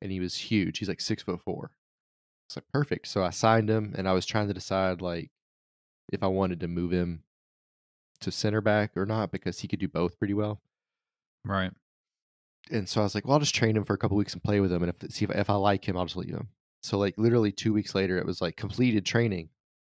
[0.00, 0.78] and he was huge.
[0.78, 1.72] He's like six foot four.
[2.48, 3.08] It's like perfect.
[3.08, 5.30] So I signed him, and I was trying to decide like
[6.12, 7.24] if I wanted to move him
[8.20, 10.60] to center back or not because he could do both pretty well.
[11.44, 11.72] Right.
[12.70, 14.42] And so I was like, well, I'll just train him for a couple weeks and
[14.42, 16.48] play with him, and if see if, if I like him, I'll just leave him.
[16.82, 19.48] So like literally two weeks later, it was like completed training,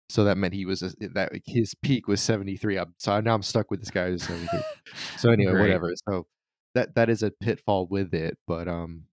[0.09, 2.77] So that meant he was a, that his peak was 73.
[2.77, 4.59] I'm, so now I'm stuck with this guy who's 73.
[5.17, 5.61] so anyway, Great.
[5.61, 5.93] whatever.
[6.09, 6.27] So
[6.75, 9.03] that that is a pitfall with it, but um,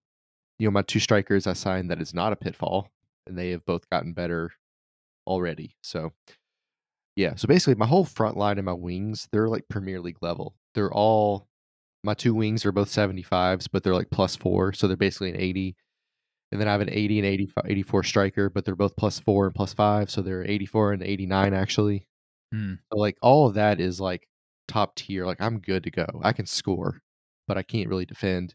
[0.58, 2.90] you know, my two strikers I signed that is not a pitfall,
[3.26, 4.50] and they have both gotten better
[5.26, 5.76] already.
[5.82, 6.12] So
[7.16, 10.54] yeah, so basically my whole front line and my wings, they're like Premier League level.
[10.74, 11.48] They're all
[12.02, 15.40] my two wings are both 75s, but they're like plus four, so they're basically an
[15.40, 15.76] 80.
[16.55, 19.47] And then I have an 80 and 85, 84 striker, but they're both plus four
[19.47, 22.06] and plus five, so they're 84 and 89 actually.
[22.52, 22.74] Hmm.
[22.93, 24.28] So like all of that is like
[24.68, 25.26] top tier.
[25.26, 26.06] Like I'm good to go.
[26.22, 27.02] I can score,
[27.48, 28.55] but I can't really defend.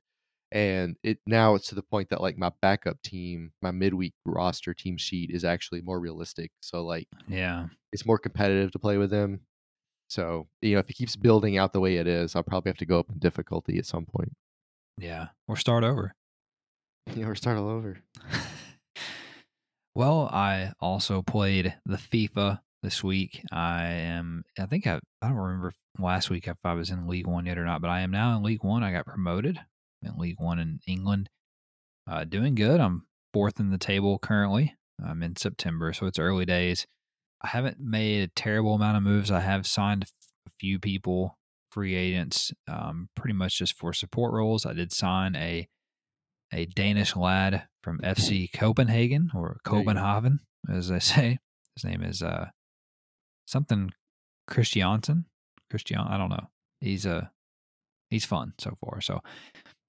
[0.53, 4.73] And it now it's to the point that like my backup team, my midweek roster
[4.73, 6.51] team sheet is actually more realistic.
[6.61, 7.67] So like Yeah.
[7.91, 9.41] it's more competitive to play with them.
[10.07, 12.77] So, you know, if he keeps building out the way it is, I'll probably have
[12.77, 14.31] to go up in difficulty at some point.
[14.97, 15.27] Yeah.
[15.49, 16.13] Or start over.
[17.15, 17.97] Know, or start all over.
[19.95, 23.41] well, I also played the FIFA this week.
[23.51, 27.27] I am, I think I, I don't remember last week if I was in League
[27.27, 28.83] One yet or not, but I am now in League One.
[28.83, 29.59] I got promoted
[30.03, 31.29] in League One in England.
[32.09, 32.79] Uh, doing good.
[32.79, 34.75] I'm fourth in the table currently.
[35.03, 36.85] I'm in September, so it's early days.
[37.41, 39.31] I haven't made a terrible amount of moves.
[39.31, 40.05] I have signed
[40.45, 41.37] a few people,
[41.71, 44.65] free agents, um, pretty much just for support roles.
[44.65, 45.67] I did sign a
[46.53, 49.91] a Danish lad from FC Copenhagen or There you go.
[49.91, 50.39] Copenhagen,
[50.73, 51.39] as they say.
[51.75, 52.47] His name is uh,
[53.45, 53.91] something
[54.47, 55.25] Christiansen.
[55.69, 56.47] Christian, I don't know.
[56.81, 57.27] He's uh,
[58.09, 59.01] he's fun so far.
[59.01, 59.21] So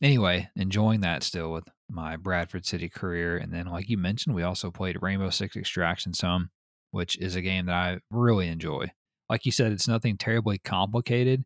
[0.03, 3.37] anyway, enjoying that still with my Bradford City career.
[3.37, 6.51] And then, like you mentioned, we also played Rainbow Six Extraction some,
[6.91, 8.87] which is a game that I really enjoy.
[9.29, 11.45] Like you said, it's nothing terribly complicated,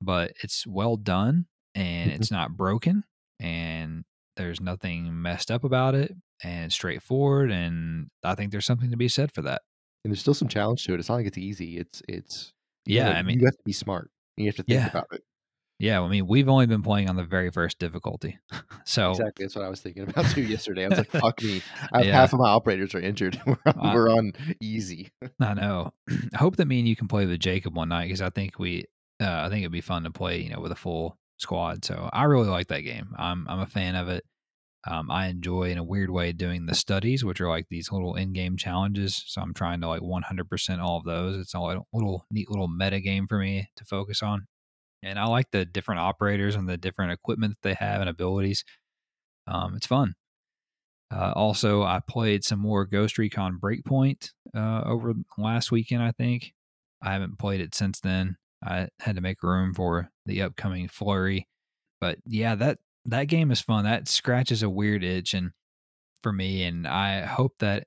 [0.00, 3.04] but it's well done and it's not broken
[3.38, 4.04] and
[4.36, 7.50] there's nothing messed up about it and straightforward.
[7.50, 9.62] And I think there's something to be said for that.
[10.04, 11.00] And there's still some challenge to it.
[11.00, 11.78] It's not like it's easy.
[11.78, 12.52] It's it's
[12.84, 14.10] Yeah, gotta- I mean, you have to be smart.
[14.36, 14.88] You have to think Yeah.
[14.90, 15.22] about it.
[15.78, 18.38] yeah, I mean, we've only been playing on the very first difficulty.
[18.84, 19.44] so, Exactly.
[19.44, 20.84] That's what I was thinking about too yesterday.
[20.84, 21.62] I was like, fuck me.
[21.94, 22.12] Yeah.
[22.12, 23.40] half of my operators are injured.
[23.46, 25.10] we're, on, we're on easy.
[25.40, 25.92] I know.
[26.34, 28.58] I hope that me and you can play with Jacob one night because I think
[28.58, 28.84] we,
[29.20, 31.84] uh, I think it'd be fun to play, you know, with a full squad.
[31.84, 33.14] So I really like that game.
[33.16, 34.24] I'm I'm a fan of it.
[34.88, 38.14] Um, I enjoy in a weird way doing the studies, which are like these little
[38.14, 39.24] in-game challenges.
[39.26, 41.36] So I'm trying to like 100% all of those.
[41.36, 44.46] It's a little, little neat little meta game for me to focus on,
[45.02, 48.64] and I like the different operators and the different equipment that they have and abilities.
[49.48, 50.14] Um, it's fun.
[51.10, 56.02] Uh, also, I played some more Ghost Recon Breakpoint uh, over last weekend.
[56.02, 56.52] I think
[57.02, 58.36] I haven't played it since then.
[58.64, 61.48] I had to make room for the upcoming flurry,
[62.00, 63.84] but yeah, that that game is fun.
[63.84, 65.52] That scratches a weird itch, and
[66.22, 67.86] for me, and I hope that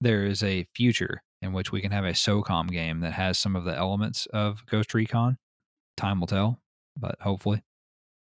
[0.00, 3.56] there is a future in which we can have a SOCOM game that has some
[3.56, 5.36] of the elements of Ghost Recon.
[5.96, 6.60] Time will tell,
[6.98, 7.62] but hopefully.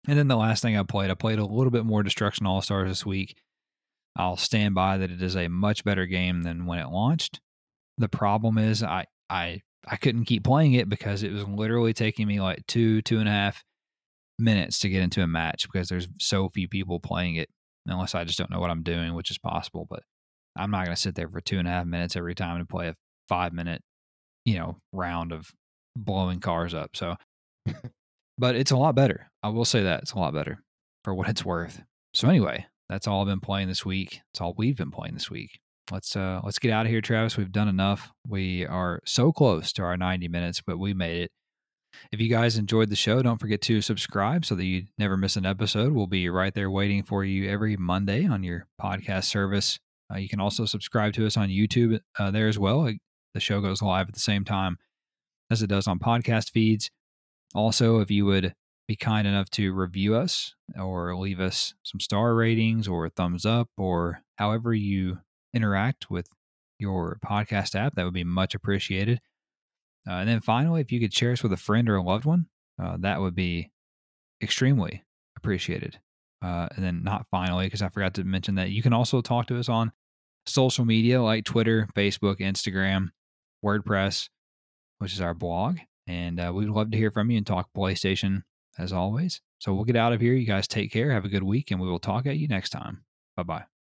[0.07, 2.63] And then the last thing I played, I played a little bit more Destruction All
[2.63, 3.37] Stars this week.
[4.17, 7.41] I'll stand by that it is a much better game than when it launched.
[7.99, 12.27] The problem is I I I couldn't keep playing it because it was literally taking
[12.27, 13.63] me like two, two and a half
[14.39, 17.49] minutes to get into a match because there's so few people playing it,
[17.87, 19.87] unless I just don't know what I'm doing, which is possible.
[19.89, 20.01] But
[20.57, 22.89] I'm not gonna sit there for two and a half minutes every time to play
[22.89, 22.95] a
[23.29, 23.83] five minute,
[24.45, 25.51] you know, round of
[25.97, 26.91] blowing cars up.
[26.95, 27.17] So
[28.39, 29.31] but it's a lot better.
[29.43, 30.63] I will say that it's a lot better
[31.05, 31.83] for what it's worth.
[32.15, 34.21] So anyway, that's all I've been playing this week.
[34.33, 35.61] It's all we've been playing this week.
[35.91, 37.37] Let's uh let's get out of here, Travis.
[37.37, 38.11] We've done enough.
[38.27, 41.31] We are so close to our 90 minutes, but we made it.
[42.13, 45.37] If you guys enjoyed the show, don't forget to subscribe so that you never miss
[45.37, 45.93] an episode.
[45.93, 49.79] We'll be right there waiting for you every Monday on your podcast service.
[50.13, 52.91] Uh, you can also subscribe to us on YouTube uh, there as well.
[53.35, 54.79] The show goes live at the same time
[55.51, 56.91] as it does on podcast feeds.
[57.55, 58.55] Also, if you would
[58.87, 63.69] be kind enough to review us or leave us some star ratings or thumbs up
[63.77, 65.19] or however you
[65.55, 66.29] interact with
[66.79, 69.21] your podcast app, that would be much appreciated.
[70.09, 72.25] Uh, and then finally, if you could share us with a friend or a loved
[72.25, 72.47] one,
[72.83, 73.71] uh, that would be
[74.43, 75.05] extremely
[75.37, 75.99] appreciated.
[76.41, 79.47] Uh, and then, not finally, because I forgot to mention that you can also talk
[79.47, 79.93] to us on
[80.47, 83.09] social media like Twitter, Facebook, Instagram,
[83.65, 84.29] WordPress,
[84.99, 85.79] which is our blog.
[86.07, 88.43] And uh, we'd love to hear from you and talk PlayStation
[88.79, 89.41] as always.
[89.59, 90.35] So we'll get out of here.
[90.35, 91.11] You guys take care.
[91.11, 93.05] Have a good week, and we will talk at you next time.
[93.37, 93.78] Bye bye.